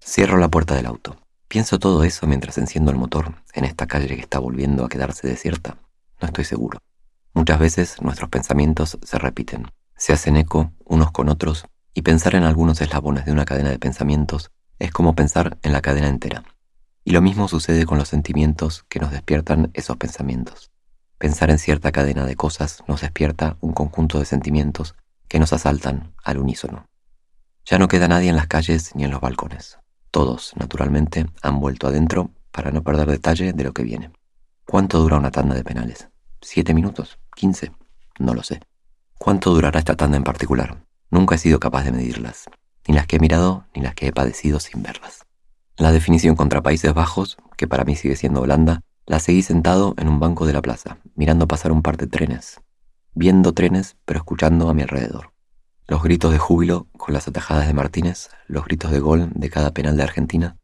Cierro 0.00 0.38
la 0.38 0.48
puerta 0.48 0.76
del 0.76 0.86
auto. 0.86 1.16
Pienso 1.48 1.78
todo 1.78 2.04
eso 2.04 2.26
mientras 2.26 2.58
enciendo 2.58 2.90
el 2.90 2.98
motor 2.98 3.34
en 3.54 3.64
esta 3.64 3.86
calle 3.86 4.14
que 4.14 4.20
está 4.20 4.38
volviendo 4.38 4.84
a 4.84 4.90
quedarse 4.90 5.26
desierta. 5.26 5.78
No 6.20 6.26
estoy 6.26 6.44
seguro. 6.44 6.78
Muchas 7.32 7.58
veces 7.58 8.02
nuestros 8.02 8.28
pensamientos 8.28 8.98
se 9.02 9.18
repiten, 9.18 9.66
se 9.96 10.12
hacen 10.12 10.36
eco 10.36 10.72
unos 10.84 11.10
con 11.10 11.30
otros 11.30 11.64
y 11.94 12.02
pensar 12.02 12.34
en 12.34 12.44
algunos 12.44 12.82
eslabones 12.82 13.24
de 13.24 13.32
una 13.32 13.46
cadena 13.46 13.70
de 13.70 13.78
pensamientos 13.78 14.50
es 14.78 14.90
como 14.90 15.14
pensar 15.14 15.56
en 15.62 15.72
la 15.72 15.80
cadena 15.80 16.08
entera. 16.08 16.44
Y 17.02 17.12
lo 17.12 17.22
mismo 17.22 17.48
sucede 17.48 17.86
con 17.86 17.96
los 17.96 18.08
sentimientos 18.08 18.84
que 18.90 19.00
nos 19.00 19.10
despiertan 19.10 19.70
esos 19.72 19.96
pensamientos. 19.96 20.70
Pensar 21.16 21.48
en 21.48 21.58
cierta 21.58 21.92
cadena 21.92 22.26
de 22.26 22.36
cosas 22.36 22.84
nos 22.86 23.00
despierta 23.00 23.56
un 23.60 23.72
conjunto 23.72 24.18
de 24.18 24.26
sentimientos 24.26 24.96
que 25.28 25.38
nos 25.38 25.54
asaltan 25.54 26.12
al 26.22 26.36
unísono. 26.36 26.86
Ya 27.64 27.78
no 27.78 27.88
queda 27.88 28.06
nadie 28.06 28.28
en 28.28 28.36
las 28.36 28.48
calles 28.48 28.94
ni 28.94 29.04
en 29.04 29.10
los 29.10 29.22
balcones. 29.22 29.78
Todos, 30.10 30.52
naturalmente, 30.56 31.26
han 31.42 31.60
vuelto 31.60 31.86
adentro 31.86 32.30
para 32.50 32.70
no 32.70 32.82
perder 32.82 33.08
detalle 33.08 33.52
de 33.52 33.64
lo 33.64 33.72
que 33.72 33.82
viene. 33.82 34.10
¿Cuánto 34.64 34.98
dura 34.98 35.16
una 35.16 35.30
tanda 35.30 35.54
de 35.54 35.64
penales? 35.64 36.08
¿Siete 36.40 36.74
minutos? 36.74 37.18
¿Quince? 37.34 37.72
No 38.18 38.34
lo 38.34 38.42
sé. 38.42 38.60
¿Cuánto 39.18 39.52
durará 39.52 39.78
esta 39.78 39.96
tanda 39.96 40.16
en 40.16 40.24
particular? 40.24 40.84
Nunca 41.10 41.34
he 41.34 41.38
sido 41.38 41.58
capaz 41.60 41.84
de 41.84 41.92
medirlas, 41.92 42.44
ni 42.86 42.94
las 42.94 43.06
que 43.06 43.16
he 43.16 43.20
mirado 43.20 43.66
ni 43.74 43.82
las 43.82 43.94
que 43.94 44.08
he 44.08 44.12
padecido 44.12 44.60
sin 44.60 44.82
verlas. 44.82 45.26
La 45.76 45.92
definición 45.92 46.36
contra 46.36 46.62
Países 46.62 46.92
Bajos, 46.92 47.36
que 47.56 47.68
para 47.68 47.84
mí 47.84 47.96
sigue 47.96 48.16
siendo 48.16 48.42
Holanda, 48.42 48.82
la 49.06 49.20
seguí 49.20 49.42
sentado 49.42 49.94
en 49.96 50.08
un 50.08 50.20
banco 50.20 50.44
de 50.44 50.52
la 50.52 50.62
plaza, 50.62 50.98
mirando 51.14 51.48
pasar 51.48 51.72
un 51.72 51.82
par 51.82 51.96
de 51.96 52.06
trenes, 52.06 52.60
viendo 53.14 53.54
trenes, 53.54 53.96
pero 54.04 54.18
escuchando 54.18 54.68
a 54.68 54.74
mi 54.74 54.82
alrededor. 54.82 55.32
Los 55.90 56.02
gritos 56.02 56.30
de 56.30 56.38
júbilo 56.38 56.86
con 56.98 57.14
las 57.14 57.28
atajadas 57.28 57.66
de 57.66 57.72
Martínez, 57.72 58.28
los 58.46 58.66
gritos 58.66 58.90
de 58.90 59.00
gol 59.00 59.30
de 59.34 59.48
cada 59.48 59.72
penal 59.72 59.96
de 59.96 60.02
Argentina, 60.02 60.58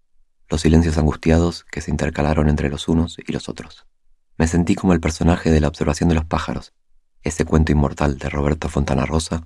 los 0.50 0.60
silencios 0.60 0.98
angustiados 0.98 1.64
que 1.64 1.80
se 1.80 1.90
intercalaron 1.90 2.50
entre 2.50 2.68
los 2.68 2.88
unos 2.88 3.16
y 3.26 3.32
los 3.32 3.48
otros. 3.48 3.86
Me 4.36 4.46
sentí 4.46 4.74
como 4.74 4.92
el 4.92 5.00
personaje 5.00 5.50
de 5.50 5.60
la 5.62 5.68
observación 5.68 6.10
de 6.10 6.14
los 6.14 6.26
pájaros, 6.26 6.74
ese 7.22 7.46
cuento 7.46 7.72
inmortal 7.72 8.18
de 8.18 8.28
Roberto 8.28 8.68
Fontana 8.68 9.06
Rosa, 9.06 9.44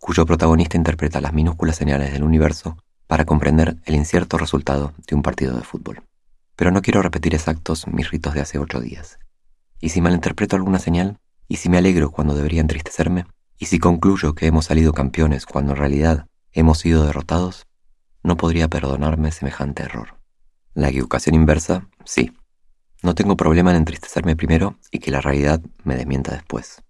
cuyo 0.00 0.26
protagonista 0.26 0.76
interpreta 0.76 1.20
las 1.20 1.32
minúsculas 1.32 1.76
señales 1.76 2.12
del 2.12 2.24
universo 2.24 2.76
para 3.06 3.24
comprender 3.24 3.76
el 3.84 3.94
incierto 3.94 4.38
resultado 4.38 4.92
de 5.06 5.14
un 5.14 5.22
partido 5.22 5.56
de 5.56 5.62
fútbol. 5.62 6.02
Pero 6.56 6.72
no 6.72 6.82
quiero 6.82 7.00
repetir 7.00 7.32
exactos 7.32 7.86
mis 7.86 8.10
ritos 8.10 8.34
de 8.34 8.40
hace 8.40 8.58
ocho 8.58 8.80
días. 8.80 9.20
¿Y 9.78 9.90
si 9.90 10.00
malinterpreto 10.00 10.56
alguna 10.56 10.80
señal? 10.80 11.20
¿Y 11.46 11.58
si 11.58 11.68
me 11.68 11.78
alegro 11.78 12.10
cuando 12.10 12.34
debería 12.34 12.60
entristecerme? 12.60 13.26
¿Y 13.58 13.66
si 13.66 13.78
concluyo 13.78 14.34
que 14.34 14.46
hemos 14.46 14.66
salido 14.66 14.92
campeones 14.92 15.46
cuando 15.46 15.72
en 15.72 15.78
realidad 15.78 16.26
hemos 16.52 16.78
sido 16.78 17.06
derrotados? 17.06 17.66
No 18.22 18.36
podría 18.36 18.68
perdonarme 18.68 19.32
semejante 19.32 19.82
error. 19.82 20.18
La 20.74 20.88
equivocación 20.88 21.34
inversa, 21.34 21.88
sí. 22.04 22.32
No 23.02 23.14
tengo 23.14 23.36
problema 23.36 23.70
en 23.70 23.78
entristecerme 23.78 24.36
primero 24.36 24.78
y 24.90 24.98
que 24.98 25.10
la 25.10 25.20
realidad 25.20 25.60
me 25.84 25.96
desmienta 25.96 26.32
después. 26.32 26.82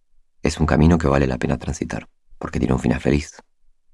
Es 0.42 0.58
un 0.58 0.66
camino 0.66 0.98
que 0.98 1.08
vale 1.08 1.26
la 1.26 1.38
pena 1.38 1.58
transitar, 1.58 2.08
porque 2.38 2.58
tiene 2.58 2.74
un 2.74 2.80
final 2.80 3.00
feliz. 3.00 3.36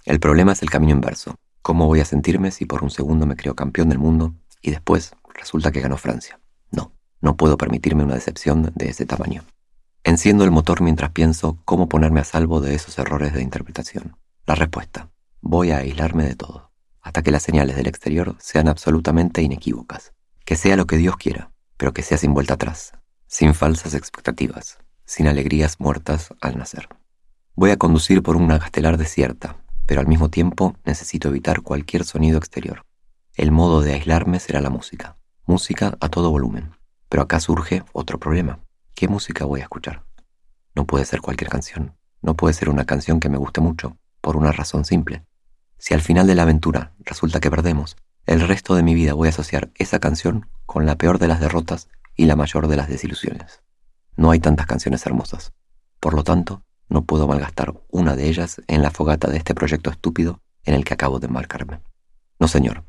El 0.05 0.21
problema 0.21 0.53
es 0.53 0.63
el 0.63 0.71
camino 0.71 0.93
inverso, 0.93 1.37
¿Cómo 1.69 1.87
voy 1.87 2.01
a 2.01 2.07
sentirme 2.07 2.51
si 2.51 2.65
por 2.65 2.83
un 2.83 2.89
segundo 2.89 3.27
me 3.27 3.37
creo 3.37 3.55
campeón 3.55 3.91
del 3.91 3.99
mundo 3.99 4.35
y 4.63 4.71
después 4.71 5.13
resulta 5.35 5.71
que 5.71 5.83
ganó 5.83 5.99
Francia? 5.99 6.41
No, 6.71 6.93
no 7.21 7.37
puedo 7.37 7.59
permitirme 7.59 8.05
una 8.05 8.15
decepción 8.15 8.73
de 8.75 8.89
ese 8.89 9.05
tamaño. 9.05 9.45
Enciendo 10.05 10.45
el 10.45 10.51
motor 10.51 10.81
mientras 10.81 11.11
pienso 11.11 11.59
cómo 11.65 11.89
ponerme 11.89 12.21
a 12.21 12.25
salvo 12.25 12.61
de 12.61 12.75
esos 12.75 12.99
errores 12.99 13.33
de 13.35 13.43
interpretación. 13.43 14.17
La 14.47 14.55
respuesta, 14.55 15.11
voy 15.41 15.71
a 15.71 15.79
aislarme 15.79 16.25
de 16.25 16.35
todo, 16.35 16.71
hasta 17.03 17.23
que 17.23 17.31
las 17.31 17.43
señales 17.43 17.77
del 17.77 17.87
exterior 17.87 18.37
sean 18.39 18.69
absolutamente 18.69 19.43
inequívocas. 19.43 20.13
Que 20.45 20.57
sea 20.57 20.77
lo 20.77 20.87
que 20.87 20.97
Dios 20.97 21.17
quiera, 21.17 21.51
pero 21.77 21.93
que 21.93 22.03
sea 22.03 22.17
sin 22.17 22.33
vuelta 22.33 22.55
atrás, 22.55 22.93
sin 23.27 23.55
falsas 23.55 23.95
expectativas, 23.95 24.79
sin 25.05 25.27
alegrías 25.27 25.79
muertas 25.79 26.35
al 26.41 26.57
nacer. 26.57 26.89
Voy 27.55 27.71
a 27.71 27.77
conducir 27.77 28.23
por 28.23 28.37
una 28.37 28.59
castelar 28.59 28.97
desierta, 28.97 29.57
pero 29.85 30.01
al 30.01 30.07
mismo 30.07 30.31
tiempo 30.31 30.77
necesito 30.85 31.29
evitar 31.29 31.63
cualquier 31.63 32.05
sonido 32.05 32.39
exterior. 32.39 32.85
El 33.35 33.53
modo 33.53 33.81
de 33.81 33.95
aislarme 33.95 34.41
será 34.41 34.61
la 34.61 34.71
música. 34.71 35.17
Música 35.47 35.97
a 36.01 36.09
todo 36.09 36.31
volumen. 36.31 36.73
Pero 37.09 37.23
acá 37.23 37.41
surge 37.41 37.85
otro 37.93 38.19
problema. 38.19 38.61
¿Qué 38.99 39.07
música 39.07 39.45
voy 39.45 39.61
a 39.61 39.63
escuchar? 39.63 40.03
No 40.75 40.85
puede 40.85 41.05
ser 41.05 41.21
cualquier 41.21 41.49
canción. 41.49 41.97
No 42.21 42.35
puede 42.35 42.53
ser 42.53 42.69
una 42.69 42.85
canción 42.85 43.21
que 43.21 43.29
me 43.29 43.39
guste 43.39 43.61
mucho, 43.61 43.97
por 44.21 44.37
una 44.37 44.51
razón 44.51 44.85
simple. 44.85 45.25
Si 45.79 45.95
al 45.95 46.01
final 46.01 46.27
de 46.27 46.35
la 46.35 46.43
aventura 46.43 46.95
resulta 47.05 47.39
que 47.39 47.49
perdemos, 47.49 47.97
el 48.27 48.41
resto 48.41 48.75
de 48.75 48.83
mi 48.83 48.95
vida 48.95 49.15
voy 49.15 49.29
a 49.29 49.31
asociar 49.31 49.71
esa 49.77 50.01
canción 50.01 50.49
con 50.67 50.85
la 50.85 50.97
peor 50.97 51.21
de 51.21 51.29
las 51.29 51.39
derrotas 51.39 51.87
y 52.17 52.27
la 52.27 52.35
mayor 52.35 52.67
de 52.67 52.75
las 52.75 52.89
desilusiones. 52.89 53.63
No 54.17 54.33
hay 54.33 54.41
tantas 54.41 54.67
canciones 54.67 55.07
hermosas. 55.07 55.53
Por 56.01 56.15
lo 56.15 56.25
tanto, 56.25 56.65
no 56.89 57.03
puedo 57.03 57.29
malgastar 57.29 57.81
una 57.91 58.17
de 58.17 58.29
ellas 58.29 58.61
en 58.67 58.83
la 58.83 58.91
fogata 58.91 59.31
de 59.31 59.37
este 59.37 59.55
proyecto 59.55 59.91
estúpido 59.91 60.41
en 60.65 60.75
el 60.75 60.85
que 60.85 60.95
acabo 60.95 61.21
de 61.21 61.29
embarcarme. 61.29 61.83
No, 62.41 62.49
señor. 62.49 62.83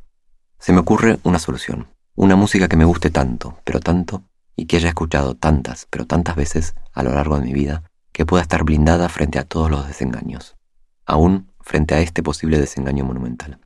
Se 0.58 0.74
me 0.74 0.80
ocurre 0.80 1.20
una 1.22 1.38
solución. 1.38 1.88
Una 2.16 2.36
música 2.36 2.68
que 2.68 2.78
me 2.78 2.86
guste 2.86 3.12
tanto, 3.12 3.60
pero 3.64 3.80
tanto, 3.80 4.24
y 4.60 4.66
que 4.66 4.76
haya 4.76 4.90
escuchado 4.90 5.36
tantas, 5.36 5.88
pero 5.90 6.06
tantas 6.06 6.36
veces 6.36 6.76
a 6.92 7.02
lo 7.02 7.14
largo 7.14 7.40
de 7.40 7.46
mi 7.46 7.54
vida, 7.54 7.84
que 8.12 8.26
pueda 8.26 8.42
estar 8.42 8.66
blindada 8.66 9.08
frente 9.08 9.40
a 9.40 9.46
todos 9.46 9.72
los 9.72 9.88
desengaños. 9.88 10.58
Aún 11.06 11.54
frente 11.62 11.96
a 11.96 12.02
este 12.02 12.22
posible 12.22 12.60
desengaño 12.60 13.06
monumental. 13.06 13.62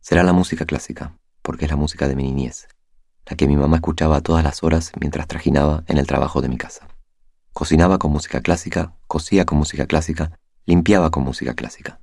Será 0.00 0.22
la 0.22 0.34
música 0.34 0.66
clásica, 0.66 1.16
porque 1.40 1.64
es 1.64 1.70
la 1.70 1.78
música 1.78 2.08
de 2.08 2.14
mi 2.14 2.24
niñez, 2.24 2.68
la 3.24 3.36
que 3.36 3.48
mi 3.48 3.56
mamá 3.56 3.76
escuchaba 3.76 4.16
a 4.16 4.20
todas 4.20 4.44
las 4.44 4.62
horas 4.62 4.92
mientras 5.00 5.26
trajinaba 5.26 5.82
en 5.86 5.96
el 5.96 6.06
trabajo 6.06 6.42
de 6.42 6.50
mi 6.50 6.58
casa. 6.58 6.88
Cocinaba 7.54 7.98
con 7.98 8.12
música 8.12 8.42
clásica, 8.42 8.94
cosía 9.06 9.46
con 9.46 9.56
música 9.56 9.86
clásica, 9.86 10.38
limpiaba 10.66 11.10
con 11.10 11.22
música 11.22 11.54
clásica. 11.54 12.00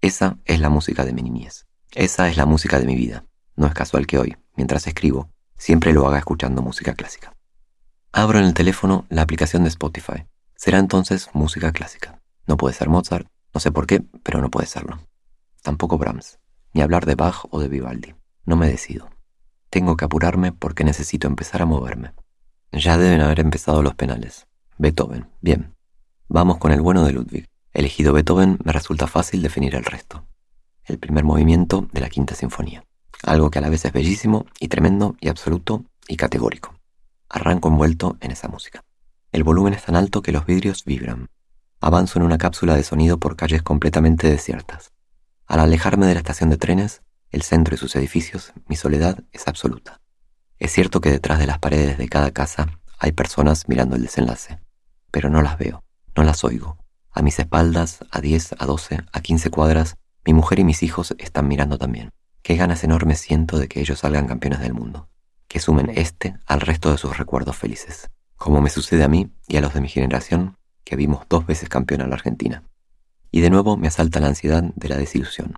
Esa 0.00 0.38
es 0.46 0.60
la 0.60 0.70
música 0.70 1.04
de 1.04 1.12
mi 1.12 1.20
niñez. 1.20 1.66
Esa 1.90 2.30
es 2.30 2.38
la 2.38 2.46
música 2.46 2.80
de 2.80 2.86
mi 2.86 2.94
vida. 2.94 3.26
No 3.54 3.66
es 3.66 3.74
casual 3.74 4.06
que 4.06 4.16
hoy, 4.16 4.38
mientras 4.56 4.86
escribo, 4.86 5.28
siempre 5.58 5.92
lo 5.92 6.08
haga 6.08 6.16
escuchando 6.16 6.62
música 6.62 6.94
clásica. 6.94 7.34
Abro 8.14 8.38
en 8.38 8.44
el 8.44 8.52
teléfono 8.52 9.06
la 9.08 9.22
aplicación 9.22 9.62
de 9.62 9.70
Spotify. 9.70 10.26
Será 10.54 10.78
entonces 10.78 11.30
música 11.32 11.72
clásica. 11.72 12.20
No 12.46 12.58
puede 12.58 12.74
ser 12.74 12.90
Mozart, 12.90 13.26
no 13.54 13.60
sé 13.60 13.72
por 13.72 13.86
qué, 13.86 14.02
pero 14.22 14.42
no 14.42 14.50
puede 14.50 14.66
serlo. 14.66 14.98
Tampoco 15.62 15.96
Brahms, 15.96 16.38
ni 16.74 16.82
hablar 16.82 17.06
de 17.06 17.14
Bach 17.14 17.46
o 17.48 17.58
de 17.58 17.68
Vivaldi. 17.68 18.14
No 18.44 18.56
me 18.56 18.68
decido. 18.68 19.08
Tengo 19.70 19.96
que 19.96 20.04
apurarme 20.04 20.52
porque 20.52 20.84
necesito 20.84 21.26
empezar 21.26 21.62
a 21.62 21.66
moverme. 21.66 22.12
Ya 22.70 22.98
deben 22.98 23.22
haber 23.22 23.40
empezado 23.40 23.82
los 23.82 23.94
penales. 23.94 24.46
Beethoven. 24.76 25.30
Bien. 25.40 25.74
Vamos 26.28 26.58
con 26.58 26.70
el 26.70 26.82
bueno 26.82 27.04
de 27.04 27.12
Ludwig. 27.12 27.48
Elegido 27.72 28.12
Beethoven, 28.12 28.58
me 28.62 28.72
resulta 28.72 29.06
fácil 29.06 29.40
definir 29.40 29.74
el 29.74 29.86
resto. 29.86 30.26
El 30.84 30.98
primer 30.98 31.24
movimiento 31.24 31.88
de 31.92 32.02
la 32.02 32.10
Quinta 32.10 32.34
Sinfonía. 32.34 32.84
Algo 33.22 33.50
que 33.50 33.58
a 33.58 33.62
la 33.62 33.70
vez 33.70 33.86
es 33.86 33.92
bellísimo 33.92 34.44
y 34.60 34.68
tremendo 34.68 35.16
y 35.18 35.28
absoluto 35.28 35.86
y 36.06 36.16
categórico. 36.16 36.74
Arranco 37.32 37.68
envuelto 37.68 38.16
en 38.20 38.30
esa 38.30 38.46
música. 38.46 38.84
El 39.32 39.42
volumen 39.42 39.74
es 39.74 39.84
tan 39.84 39.96
alto 39.96 40.22
que 40.22 40.30
los 40.30 40.46
vidrios 40.46 40.84
vibran. 40.84 41.26
Avanzo 41.80 42.20
en 42.20 42.24
una 42.24 42.38
cápsula 42.38 42.76
de 42.76 42.84
sonido 42.84 43.18
por 43.18 43.34
calles 43.34 43.62
completamente 43.62 44.30
desiertas. 44.30 44.92
Al 45.46 45.58
alejarme 45.58 46.06
de 46.06 46.14
la 46.14 46.20
estación 46.20 46.50
de 46.50 46.58
trenes, 46.58 47.02
el 47.30 47.42
centro 47.42 47.74
y 47.74 47.78
sus 47.78 47.96
edificios, 47.96 48.52
mi 48.68 48.76
soledad 48.76 49.24
es 49.32 49.48
absoluta. 49.48 50.00
Es 50.60 50.70
cierto 50.70 51.00
que 51.00 51.10
detrás 51.10 51.40
de 51.40 51.48
las 51.48 51.58
paredes 51.58 51.98
de 51.98 52.08
cada 52.08 52.30
casa 52.30 52.78
hay 53.00 53.10
personas 53.10 53.68
mirando 53.68 53.96
el 53.96 54.02
desenlace 54.02 54.60
pero 55.12 55.28
no 55.30 55.42
las 55.42 55.58
veo, 55.58 55.84
no 56.16 56.24
las 56.24 56.42
oigo. 56.42 56.78
A 57.12 57.22
mis 57.22 57.38
espaldas, 57.38 58.00
a 58.10 58.20
10, 58.20 58.56
a 58.58 58.66
12, 58.66 58.98
a 59.12 59.20
15 59.20 59.50
cuadras, 59.50 59.96
mi 60.24 60.32
mujer 60.32 60.58
y 60.58 60.64
mis 60.64 60.82
hijos 60.82 61.14
están 61.18 61.46
mirando 61.46 61.78
también. 61.78 62.10
Qué 62.42 62.56
ganas 62.56 62.82
enormes 62.82 63.20
siento 63.20 63.58
de 63.58 63.68
que 63.68 63.80
ellos 63.80 64.00
salgan 64.00 64.26
campeones 64.26 64.60
del 64.60 64.72
mundo, 64.72 65.08
que 65.52 65.60
sumen 65.60 65.92
este 65.94 66.34
al 66.46 66.62
resto 66.62 66.90
de 66.90 66.96
sus 66.96 67.18
recuerdos 67.18 67.58
felices, 67.58 68.08
como 68.36 68.62
me 68.62 68.70
sucede 68.70 69.04
a 69.04 69.08
mí 69.08 69.34
y 69.46 69.58
a 69.58 69.60
los 69.60 69.74
de 69.74 69.82
mi 69.82 69.88
generación, 69.90 70.56
que 70.82 70.96
vimos 70.96 71.26
dos 71.28 71.44
veces 71.44 71.68
campeón 71.68 72.00
a 72.00 72.06
la 72.06 72.14
Argentina. 72.14 72.62
Y 73.30 73.42
de 73.42 73.50
nuevo 73.50 73.76
me 73.76 73.86
asalta 73.86 74.18
la 74.18 74.28
ansiedad 74.28 74.62
de 74.62 74.88
la 74.88 74.96
desilusión. 74.96 75.54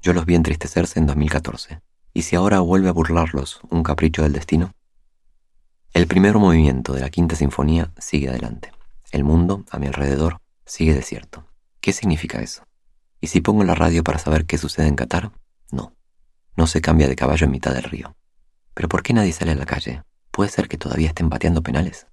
Yo 0.00 0.12
los 0.12 0.24
vi 0.24 0.36
entristecerse 0.36 1.00
en 1.00 1.06
2014, 1.06 1.80
y 2.12 2.22
si 2.22 2.36
ahora 2.36 2.60
vuelve 2.60 2.88
a 2.88 2.92
burlarlos 2.92 3.58
un 3.70 3.82
capricho 3.82 4.22
del 4.22 4.34
destino, 4.34 4.70
el 5.92 6.06
primer 6.06 6.38
movimiento 6.38 6.92
de 6.92 7.00
la 7.00 7.10
quinta 7.10 7.34
sinfonía 7.34 7.92
sigue 7.98 8.28
adelante. 8.28 8.70
El 9.10 9.24
mundo, 9.24 9.64
a 9.68 9.80
mi 9.80 9.88
alrededor, 9.88 10.38
sigue 10.64 10.94
desierto. 10.94 11.44
¿Qué 11.80 11.92
significa 11.92 12.40
eso? 12.40 12.62
¿Y 13.20 13.26
si 13.26 13.40
pongo 13.40 13.64
la 13.64 13.74
radio 13.74 14.04
para 14.04 14.20
saber 14.20 14.46
qué 14.46 14.58
sucede 14.58 14.86
en 14.86 14.94
Qatar? 14.94 15.32
No. 15.72 15.92
No 16.56 16.68
se 16.68 16.80
cambia 16.80 17.08
de 17.08 17.16
caballo 17.16 17.46
en 17.46 17.50
mitad 17.50 17.74
del 17.74 17.82
río. 17.82 18.14
¿Pero 18.74 18.88
por 18.88 19.02
qué 19.02 19.12
nadie 19.12 19.32
sale 19.32 19.52
a 19.52 19.56
la 19.56 19.66
calle? 19.66 20.02
¿Puede 20.30 20.50
ser 20.50 20.68
que 20.68 20.78
todavía 20.78 21.08
estén 21.08 21.30
pateando 21.30 21.62
penales? 21.62 22.08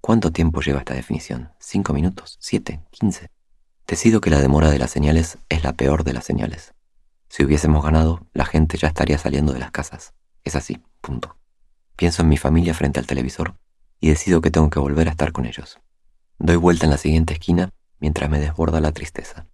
¿Cuánto 0.00 0.32
tiempo 0.32 0.62
lleva 0.62 0.78
esta 0.78 0.94
definición? 0.94 1.52
¿Cinco 1.58 1.92
minutos? 1.92 2.38
¿Siete? 2.40 2.80
¿Quince? 2.90 3.30
Decido 3.86 4.20
que 4.20 4.30
la 4.30 4.40
demora 4.40 4.70
de 4.70 4.78
las 4.78 4.90
señales 4.90 5.38
es 5.48 5.64
la 5.64 5.74
peor 5.74 6.04
de 6.04 6.14
las 6.14 6.24
señales. 6.24 6.74
Si 7.28 7.44
hubiésemos 7.44 7.84
ganado, 7.84 8.26
la 8.32 8.46
gente 8.46 8.78
ya 8.78 8.88
estaría 8.88 9.18
saliendo 9.18 9.52
de 9.52 9.58
las 9.58 9.70
casas. 9.70 10.14
Es 10.44 10.56
así, 10.56 10.82
punto. 11.02 11.36
Pienso 11.96 12.22
en 12.22 12.28
mi 12.28 12.38
familia 12.38 12.74
frente 12.74 13.00
al 13.00 13.06
televisor 13.06 13.54
y 14.00 14.08
decido 14.08 14.40
que 14.40 14.50
tengo 14.50 14.70
que 14.70 14.78
volver 14.78 15.08
a 15.08 15.10
estar 15.10 15.32
con 15.32 15.44
ellos. 15.44 15.78
Doy 16.38 16.56
vuelta 16.56 16.86
en 16.86 16.90
la 16.90 16.98
siguiente 16.98 17.34
esquina 17.34 17.70
mientras 17.98 18.30
me 18.30 18.38
desborda 18.38 18.80
la 18.80 18.92
tristeza. 18.92 19.46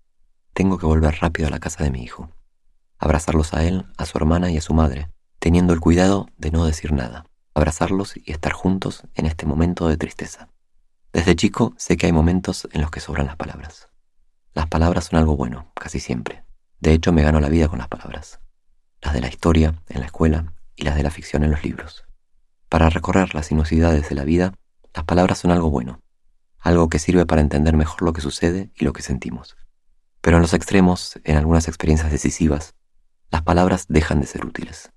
Tengo 0.52 0.78
que 0.78 0.86
volver 0.86 1.16
rápido 1.20 1.48
a 1.48 1.50
la 1.50 1.58
casa 1.58 1.82
de 1.82 1.90
mi 1.90 2.02
hijo. 2.02 2.30
Abrazarlos 2.98 3.54
a 3.54 3.64
él, 3.64 3.86
a 3.96 4.06
su 4.06 4.18
hermana 4.18 4.50
y 4.50 4.58
a 4.58 4.60
su 4.60 4.74
madre, 4.74 5.08
teniendo 5.44 5.74
el 5.74 5.80
cuidado 5.80 6.26
de 6.38 6.50
no 6.50 6.64
decir 6.64 6.94
nada. 6.94 7.26
Abrazarlos 7.52 8.16
y 8.16 8.32
estar 8.32 8.54
juntos 8.54 9.02
en 9.14 9.26
este 9.26 9.44
momento 9.44 9.88
de 9.88 9.98
tristeza. 9.98 10.48
Desde 11.12 11.36
chico 11.36 11.74
sé 11.76 11.98
que 11.98 12.06
hay 12.06 12.12
momentos 12.12 12.66
en 12.72 12.80
los 12.80 12.90
que 12.90 13.00
sobran 13.00 13.26
las 13.26 13.36
palabras. 13.36 13.90
Las 14.54 14.68
palabras 14.68 15.04
son 15.04 15.18
algo 15.18 15.36
bueno, 15.36 15.70
casi 15.74 16.00
siempre. 16.00 16.44
De 16.80 16.94
hecho, 16.94 17.12
me 17.12 17.22
gano 17.22 17.40
la 17.40 17.50
vida 17.50 17.68
con 17.68 17.78
las 17.78 17.88
palabras. 17.88 18.40
Las 19.02 19.12
de 19.12 19.20
la 19.20 19.28
historia, 19.28 19.74
en 19.90 20.00
la 20.00 20.06
escuela, 20.06 20.54
y 20.76 20.84
las 20.84 20.96
de 20.96 21.02
la 21.02 21.10
ficción 21.10 21.44
en 21.44 21.50
los 21.50 21.62
libros. 21.62 22.06
Para 22.70 22.88
recorrer 22.88 23.34
las 23.34 23.48
sinuosidades 23.48 24.08
de 24.08 24.14
la 24.14 24.24
vida, 24.24 24.54
las 24.94 25.04
palabras 25.04 25.40
son 25.40 25.50
algo 25.50 25.68
bueno, 25.68 26.00
algo 26.58 26.88
que 26.88 26.98
sirve 26.98 27.26
para 27.26 27.42
entender 27.42 27.76
mejor 27.76 28.00
lo 28.00 28.14
que 28.14 28.22
sucede 28.22 28.70
y 28.74 28.86
lo 28.86 28.94
que 28.94 29.02
sentimos. 29.02 29.58
Pero 30.22 30.38
en 30.38 30.42
los 30.42 30.54
extremos, 30.54 31.20
en 31.22 31.36
algunas 31.36 31.68
experiencias 31.68 32.10
decisivas, 32.10 32.72
las 33.30 33.42
palabras 33.42 33.84
dejan 33.90 34.20
de 34.22 34.26
ser 34.26 34.46
útiles. 34.46 34.93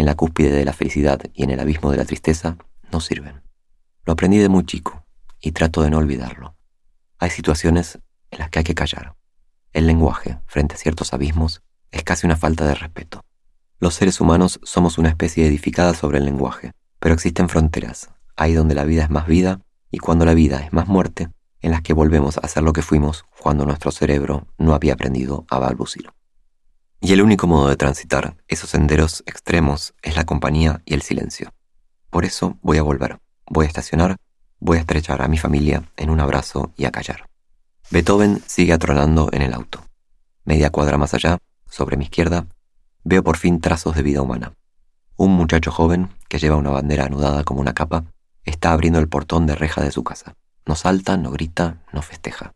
En 0.00 0.06
la 0.06 0.14
cúspide 0.14 0.50
de 0.50 0.64
la 0.64 0.72
felicidad 0.72 1.20
y 1.34 1.44
en 1.44 1.50
el 1.50 1.60
abismo 1.60 1.90
de 1.90 1.98
la 1.98 2.04
tristeza, 2.04 2.56
no 2.90 3.00
sirven. 3.00 3.42
Lo 4.04 4.14
aprendí 4.14 4.38
de 4.38 4.48
muy 4.48 4.64
chico 4.64 5.04
y 5.40 5.52
trato 5.52 5.82
de 5.82 5.90
no 5.90 5.98
olvidarlo. 5.98 6.56
Hay 7.18 7.30
situaciones 7.30 7.98
en 8.30 8.38
las 8.38 8.50
que 8.50 8.60
hay 8.60 8.64
que 8.64 8.74
callar. 8.74 9.14
El 9.72 9.86
lenguaje, 9.86 10.38
frente 10.46 10.74
a 10.74 10.78
ciertos 10.78 11.12
abismos, 11.12 11.62
es 11.90 12.02
casi 12.02 12.26
una 12.26 12.36
falta 12.36 12.66
de 12.66 12.74
respeto. 12.74 13.20
Los 13.78 13.94
seres 13.94 14.20
humanos 14.20 14.58
somos 14.62 14.98
una 14.98 15.10
especie 15.10 15.46
edificada 15.46 15.94
sobre 15.94 16.18
el 16.18 16.24
lenguaje, 16.24 16.72
pero 16.98 17.14
existen 17.14 17.48
fronteras, 17.48 18.10
ahí 18.36 18.54
donde 18.54 18.74
la 18.74 18.84
vida 18.84 19.04
es 19.04 19.10
más 19.10 19.26
vida 19.26 19.60
y 19.90 19.98
cuando 19.98 20.24
la 20.24 20.34
vida 20.34 20.60
es 20.60 20.72
más 20.72 20.88
muerte, 20.88 21.28
en 21.60 21.72
las 21.72 21.82
que 21.82 21.92
volvemos 21.92 22.38
a 22.38 22.48
ser 22.48 22.62
lo 22.62 22.72
que 22.72 22.82
fuimos 22.82 23.24
cuando 23.40 23.66
nuestro 23.66 23.90
cerebro 23.90 24.46
no 24.56 24.74
había 24.74 24.94
aprendido 24.94 25.44
a 25.50 25.58
balbucir. 25.58 26.10
Y 27.02 27.14
el 27.14 27.22
único 27.22 27.46
modo 27.46 27.68
de 27.68 27.76
transitar 27.76 28.36
esos 28.46 28.70
senderos 28.70 29.22
extremos 29.24 29.94
es 30.02 30.16
la 30.16 30.24
compañía 30.24 30.82
y 30.84 30.92
el 30.92 31.00
silencio. 31.00 31.50
Por 32.10 32.26
eso 32.26 32.58
voy 32.60 32.76
a 32.76 32.82
volver, 32.82 33.18
voy 33.46 33.64
a 33.64 33.68
estacionar, 33.68 34.16
voy 34.58 34.76
a 34.76 34.80
estrechar 34.80 35.22
a 35.22 35.28
mi 35.28 35.38
familia 35.38 35.90
en 35.96 36.10
un 36.10 36.20
abrazo 36.20 36.74
y 36.76 36.84
a 36.84 36.90
callar. 36.90 37.30
Beethoven 37.90 38.42
sigue 38.46 38.74
atronando 38.74 39.30
en 39.32 39.40
el 39.40 39.54
auto. 39.54 39.82
Media 40.44 40.70
cuadra 40.70 40.98
más 40.98 41.14
allá, 41.14 41.38
sobre 41.70 41.96
mi 41.96 42.04
izquierda, 42.04 42.46
veo 43.02 43.24
por 43.24 43.38
fin 43.38 43.60
trazos 43.60 43.94
de 43.94 44.02
vida 44.02 44.20
humana. 44.20 44.52
Un 45.16 45.32
muchacho 45.32 45.70
joven, 45.70 46.10
que 46.28 46.38
lleva 46.38 46.56
una 46.56 46.70
bandera 46.70 47.06
anudada 47.06 47.44
como 47.44 47.60
una 47.60 47.72
capa, 47.72 48.04
está 48.44 48.72
abriendo 48.72 48.98
el 48.98 49.08
portón 49.08 49.46
de 49.46 49.54
reja 49.54 49.82
de 49.82 49.90
su 49.90 50.04
casa. 50.04 50.34
No 50.66 50.76
salta, 50.76 51.16
no 51.16 51.30
grita, 51.30 51.78
no 51.92 52.02
festeja. 52.02 52.52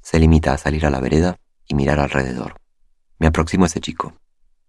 Se 0.00 0.20
limita 0.20 0.52
a 0.52 0.58
salir 0.58 0.86
a 0.86 0.90
la 0.90 1.00
vereda 1.00 1.36
y 1.66 1.74
mirar 1.74 1.98
alrededor. 1.98 2.59
Me 3.20 3.26
aproximo 3.26 3.64
a 3.64 3.66
ese 3.66 3.80
chico. 3.80 4.14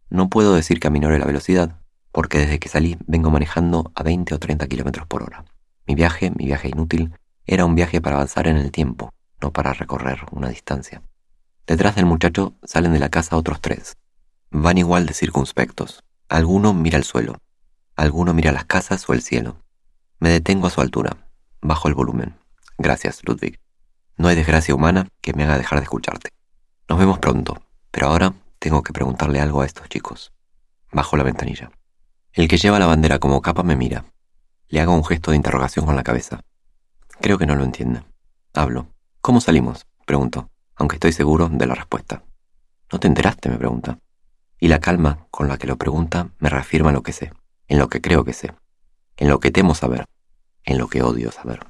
No 0.10 0.30
puedo 0.30 0.54
decir 0.54 0.82
que 0.82 0.88
aminore 0.88 1.18
la 1.18 1.26
velocidad, 1.26 1.80
porque 2.12 2.38
desde 2.38 2.60
que 2.60 2.68
salí 2.68 2.98
vengo 3.08 3.32
manejando 3.32 3.94
a 3.96 4.04
20 4.04 4.36
o 4.36 4.40
30 4.40 4.68
kilómetros 4.68 5.08
por 5.08 5.24
hora. 5.24 5.46
Mi 5.88 5.96
viaje, 5.96 6.32
mi 6.32 6.48
viaje 6.48 6.68
inútil, 6.68 7.14
era 7.46 7.64
un 7.64 7.76
viaje 7.76 8.02
para 8.02 8.18
avanzar 8.18 8.50
en 8.50 8.58
el 8.58 8.70
tiempo, 8.72 9.14
no 9.42 9.54
para 9.54 9.72
recorrer 9.72 10.26
una 10.32 10.50
distancia. 10.50 11.02
Detrás 11.66 11.96
del 11.96 12.06
muchacho 12.06 12.54
salen 12.64 12.92
de 12.92 13.00
la 13.00 13.08
casa 13.08 13.38
otros 13.38 13.62
tres. 13.62 13.96
Van 14.50 14.78
igual 14.78 15.06
de 15.06 15.14
circunspectos. 15.14 16.04
Alguno 16.28 16.74
mira 16.74 16.98
el 16.98 17.06
suelo, 17.06 17.38
alguno 17.96 18.34
mira 18.34 18.52
las 18.52 18.66
casas 18.66 19.08
o 19.08 19.14
el 19.14 19.22
cielo. 19.22 19.56
Me 20.20 20.30
detengo 20.30 20.68
a 20.68 20.72
su 20.72 20.82
altura, 20.82 21.26
bajo 21.62 21.88
el 21.88 21.94
volumen. 21.94 22.36
Gracias, 22.78 23.22
Ludwig. 23.24 23.62
No 24.18 24.28
hay 24.28 24.36
desgracia 24.36 24.76
humana 24.76 25.08
que 25.22 25.32
me 25.32 25.46
haga 25.46 25.58
dejar 25.58 25.80
de 25.80 25.84
escucharte. 25.84 26.32
Nos 26.90 27.00
vemos 27.00 27.20
pronto, 27.20 27.62
pero 27.92 28.08
ahora 28.08 28.34
tengo 28.60 28.84
que 28.84 28.94
preguntarle 28.94 29.40
algo 29.40 29.62
a 29.62 29.66
estos 29.66 29.90
chicos. 29.90 30.32
Bajo 30.92 31.18
la 31.18 31.24
ventanilla. 31.24 31.72
El 32.34 32.48
que 32.48 32.58
lleva 32.58 32.80
la 32.80 32.86
bandera 32.86 33.20
como 33.20 33.42
capa 33.42 33.64
me 33.64 33.76
mira. 33.76 34.06
Le 34.70 34.80
hago 34.80 34.96
un 34.96 35.04
gesto 35.04 35.32
de 35.32 35.38
interrogación 35.38 35.86
con 35.86 35.96
la 35.96 36.04
cabeza. 36.04 36.42
Creo 37.20 37.38
que 37.38 37.46
no 37.46 37.56
lo 37.56 37.64
entiende. 37.64 38.04
Hablo. 38.54 38.88
¿Cómo 39.20 39.42
salimos? 39.42 39.86
Pregunto, 40.06 40.50
aunque 40.76 40.96
estoy 40.96 41.12
seguro 41.12 41.50
de 41.50 41.66
la 41.68 41.76
respuesta. 41.76 42.24
¿No 42.92 43.00
te 43.00 43.08
enteraste? 43.08 43.50
me 43.50 43.58
pregunta. 43.58 44.00
Y 44.60 44.68
la 44.68 44.80
calma 44.80 45.28
con 45.30 45.48
la 45.48 45.58
que 45.58 45.68
lo 45.68 45.78
pregunta 45.78 46.30
me 46.40 46.50
reafirma 46.50 46.92
lo 46.92 47.04
que 47.04 47.14
sé, 47.14 47.34
en 47.68 47.80
lo 47.80 47.90
que 47.90 48.02
creo 48.02 48.24
que 48.24 48.34
sé, 48.34 48.54
en 49.18 49.28
lo 49.28 49.40
que 49.40 49.52
temo 49.52 49.76
saber, 49.76 50.06
en 50.64 50.78
lo 50.78 50.88
que 50.88 51.04
odio 51.04 51.32
saber. 51.32 51.66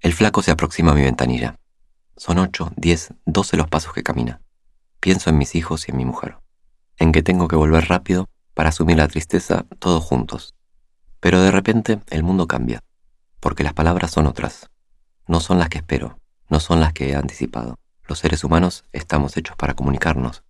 El 0.00 0.12
flaco 0.12 0.42
se 0.42 0.50
aproxima 0.50 0.92
a 0.92 0.94
mi 0.94 1.02
ventanilla. 1.02 1.56
Son 2.16 2.38
ocho, 2.38 2.72
diez, 2.76 3.12
doce 3.26 3.56
los 3.56 3.68
pasos 3.68 3.92
que 3.92 4.02
camina. 4.02 4.40
Pienso 5.00 5.30
en 5.30 5.38
mis 5.38 5.54
hijos 5.54 5.88
y 5.88 5.92
en 5.92 5.96
mi 5.96 6.04
mujer. 6.04 6.36
En 6.98 7.10
que 7.10 7.22
tengo 7.22 7.48
que 7.48 7.56
volver 7.56 7.88
rápido 7.88 8.28
para 8.52 8.68
asumir 8.68 8.98
la 8.98 9.08
tristeza 9.08 9.64
todos 9.78 10.04
juntos. 10.04 10.54
Pero 11.20 11.40
de 11.40 11.50
repente 11.50 12.00
el 12.10 12.22
mundo 12.22 12.46
cambia, 12.46 12.82
porque 13.40 13.64
las 13.64 13.72
palabras 13.72 14.10
son 14.10 14.26
otras. 14.26 14.68
No 15.26 15.40
son 15.40 15.58
las 15.58 15.70
que 15.70 15.78
espero, 15.78 16.18
no 16.50 16.60
son 16.60 16.80
las 16.80 16.92
que 16.92 17.08
he 17.08 17.14
anticipado. 17.16 17.78
Los 18.06 18.18
seres 18.18 18.44
humanos 18.44 18.84
estamos 18.92 19.38
hechos 19.38 19.56
para 19.56 19.72
comunicarnos, 19.72 20.42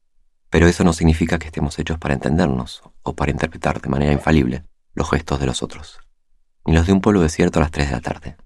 pero 0.48 0.66
eso 0.66 0.82
no 0.82 0.92
significa 0.92 1.38
que 1.38 1.46
estemos 1.46 1.78
hechos 1.78 1.98
para 1.98 2.14
entendernos 2.14 2.82
o 3.02 3.14
para 3.14 3.30
interpretar 3.30 3.80
de 3.80 3.88
manera 3.88 4.12
infalible 4.12 4.64
los 4.94 5.08
gestos 5.10 5.38
de 5.38 5.46
los 5.46 5.62
otros, 5.62 6.00
ni 6.66 6.74
los 6.74 6.88
de 6.88 6.92
un 6.92 7.00
pueblo 7.00 7.20
desierto 7.20 7.60
a 7.60 7.62
las 7.62 7.70
tres 7.70 7.88
de 7.88 7.92
la 7.92 8.00
tarde 8.00 8.36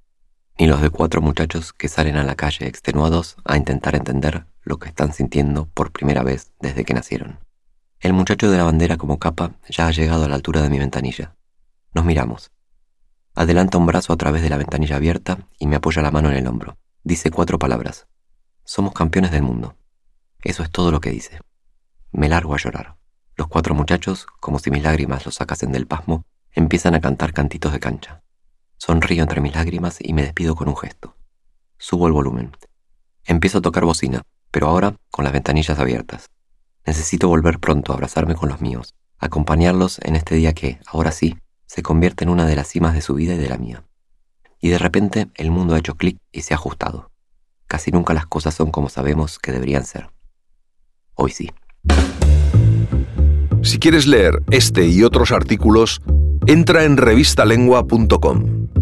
ni 0.58 0.66
los 0.66 0.80
de 0.80 0.90
cuatro 0.90 1.20
muchachos 1.20 1.72
que 1.72 1.88
salen 1.88 2.16
a 2.16 2.24
la 2.24 2.36
calle 2.36 2.66
extenuados 2.66 3.36
a 3.44 3.56
intentar 3.56 3.96
entender 3.96 4.46
lo 4.62 4.78
que 4.78 4.88
están 4.88 5.12
sintiendo 5.12 5.66
por 5.66 5.92
primera 5.92 6.22
vez 6.22 6.52
desde 6.60 6.84
que 6.84 6.94
nacieron. 6.94 7.40
El 8.00 8.12
muchacho 8.12 8.50
de 8.50 8.58
la 8.58 8.64
bandera 8.64 8.96
como 8.96 9.18
capa 9.18 9.52
ya 9.68 9.86
ha 9.86 9.90
llegado 9.90 10.24
a 10.24 10.28
la 10.28 10.34
altura 10.34 10.62
de 10.62 10.70
mi 10.70 10.78
ventanilla. 10.78 11.34
Nos 11.92 12.04
miramos. 12.04 12.50
Adelanta 13.34 13.78
un 13.78 13.86
brazo 13.86 14.12
a 14.12 14.16
través 14.16 14.42
de 14.42 14.50
la 14.50 14.58
ventanilla 14.58 14.96
abierta 14.96 15.48
y 15.58 15.66
me 15.66 15.76
apoya 15.76 16.02
la 16.02 16.10
mano 16.10 16.30
en 16.30 16.36
el 16.36 16.46
hombro. 16.46 16.76
Dice 17.02 17.30
cuatro 17.30 17.58
palabras. 17.58 18.06
Somos 18.64 18.92
campeones 18.92 19.32
del 19.32 19.42
mundo. 19.42 19.76
Eso 20.42 20.62
es 20.62 20.70
todo 20.70 20.90
lo 20.90 21.00
que 21.00 21.10
dice. 21.10 21.40
Me 22.12 22.28
largo 22.28 22.54
a 22.54 22.58
llorar. 22.58 22.96
Los 23.36 23.48
cuatro 23.48 23.74
muchachos, 23.74 24.26
como 24.38 24.58
si 24.60 24.70
mis 24.70 24.82
lágrimas 24.82 25.24
los 25.24 25.34
sacasen 25.34 25.72
del 25.72 25.86
pasmo, 25.86 26.24
empiezan 26.52 26.94
a 26.94 27.00
cantar 27.00 27.32
cantitos 27.32 27.72
de 27.72 27.80
cancha. 27.80 28.23
Sonrío 28.78 29.22
entre 29.22 29.40
mis 29.40 29.54
lágrimas 29.54 29.98
y 30.00 30.12
me 30.12 30.22
despido 30.22 30.54
con 30.54 30.68
un 30.68 30.76
gesto. 30.76 31.16
Subo 31.78 32.06
el 32.06 32.12
volumen. 32.12 32.56
Empiezo 33.24 33.58
a 33.58 33.62
tocar 33.62 33.84
bocina, 33.84 34.22
pero 34.50 34.68
ahora 34.68 34.96
con 35.10 35.24
las 35.24 35.32
ventanillas 35.32 35.78
abiertas. 35.78 36.30
Necesito 36.86 37.28
volver 37.28 37.58
pronto 37.58 37.92
a 37.92 37.94
abrazarme 37.94 38.34
con 38.34 38.48
los 38.48 38.60
míos, 38.60 38.94
acompañarlos 39.18 39.98
en 40.02 40.16
este 40.16 40.34
día 40.34 40.52
que, 40.52 40.78
ahora 40.86 41.12
sí, 41.12 41.38
se 41.66 41.82
convierte 41.82 42.24
en 42.24 42.30
una 42.30 42.46
de 42.46 42.56
las 42.56 42.68
cimas 42.68 42.94
de 42.94 43.00
su 43.00 43.14
vida 43.14 43.34
y 43.34 43.38
de 43.38 43.48
la 43.48 43.58
mía. 43.58 43.84
Y 44.60 44.68
de 44.68 44.78
repente 44.78 45.28
el 45.34 45.50
mundo 45.50 45.74
ha 45.74 45.78
hecho 45.78 45.96
clic 45.96 46.18
y 46.30 46.42
se 46.42 46.54
ha 46.54 46.56
ajustado. 46.56 47.10
Casi 47.66 47.90
nunca 47.90 48.14
las 48.14 48.26
cosas 48.26 48.54
son 48.54 48.70
como 48.70 48.88
sabemos 48.88 49.38
que 49.38 49.52
deberían 49.52 49.84
ser. 49.84 50.10
Hoy 51.14 51.30
sí. 51.30 51.50
Si 53.62 53.78
quieres 53.78 54.06
leer 54.06 54.42
este 54.50 54.86
y 54.86 55.02
otros 55.02 55.32
artículos, 55.32 56.02
entra 56.46 56.84
en 56.84 56.96
revistalengua.com. 56.96 58.73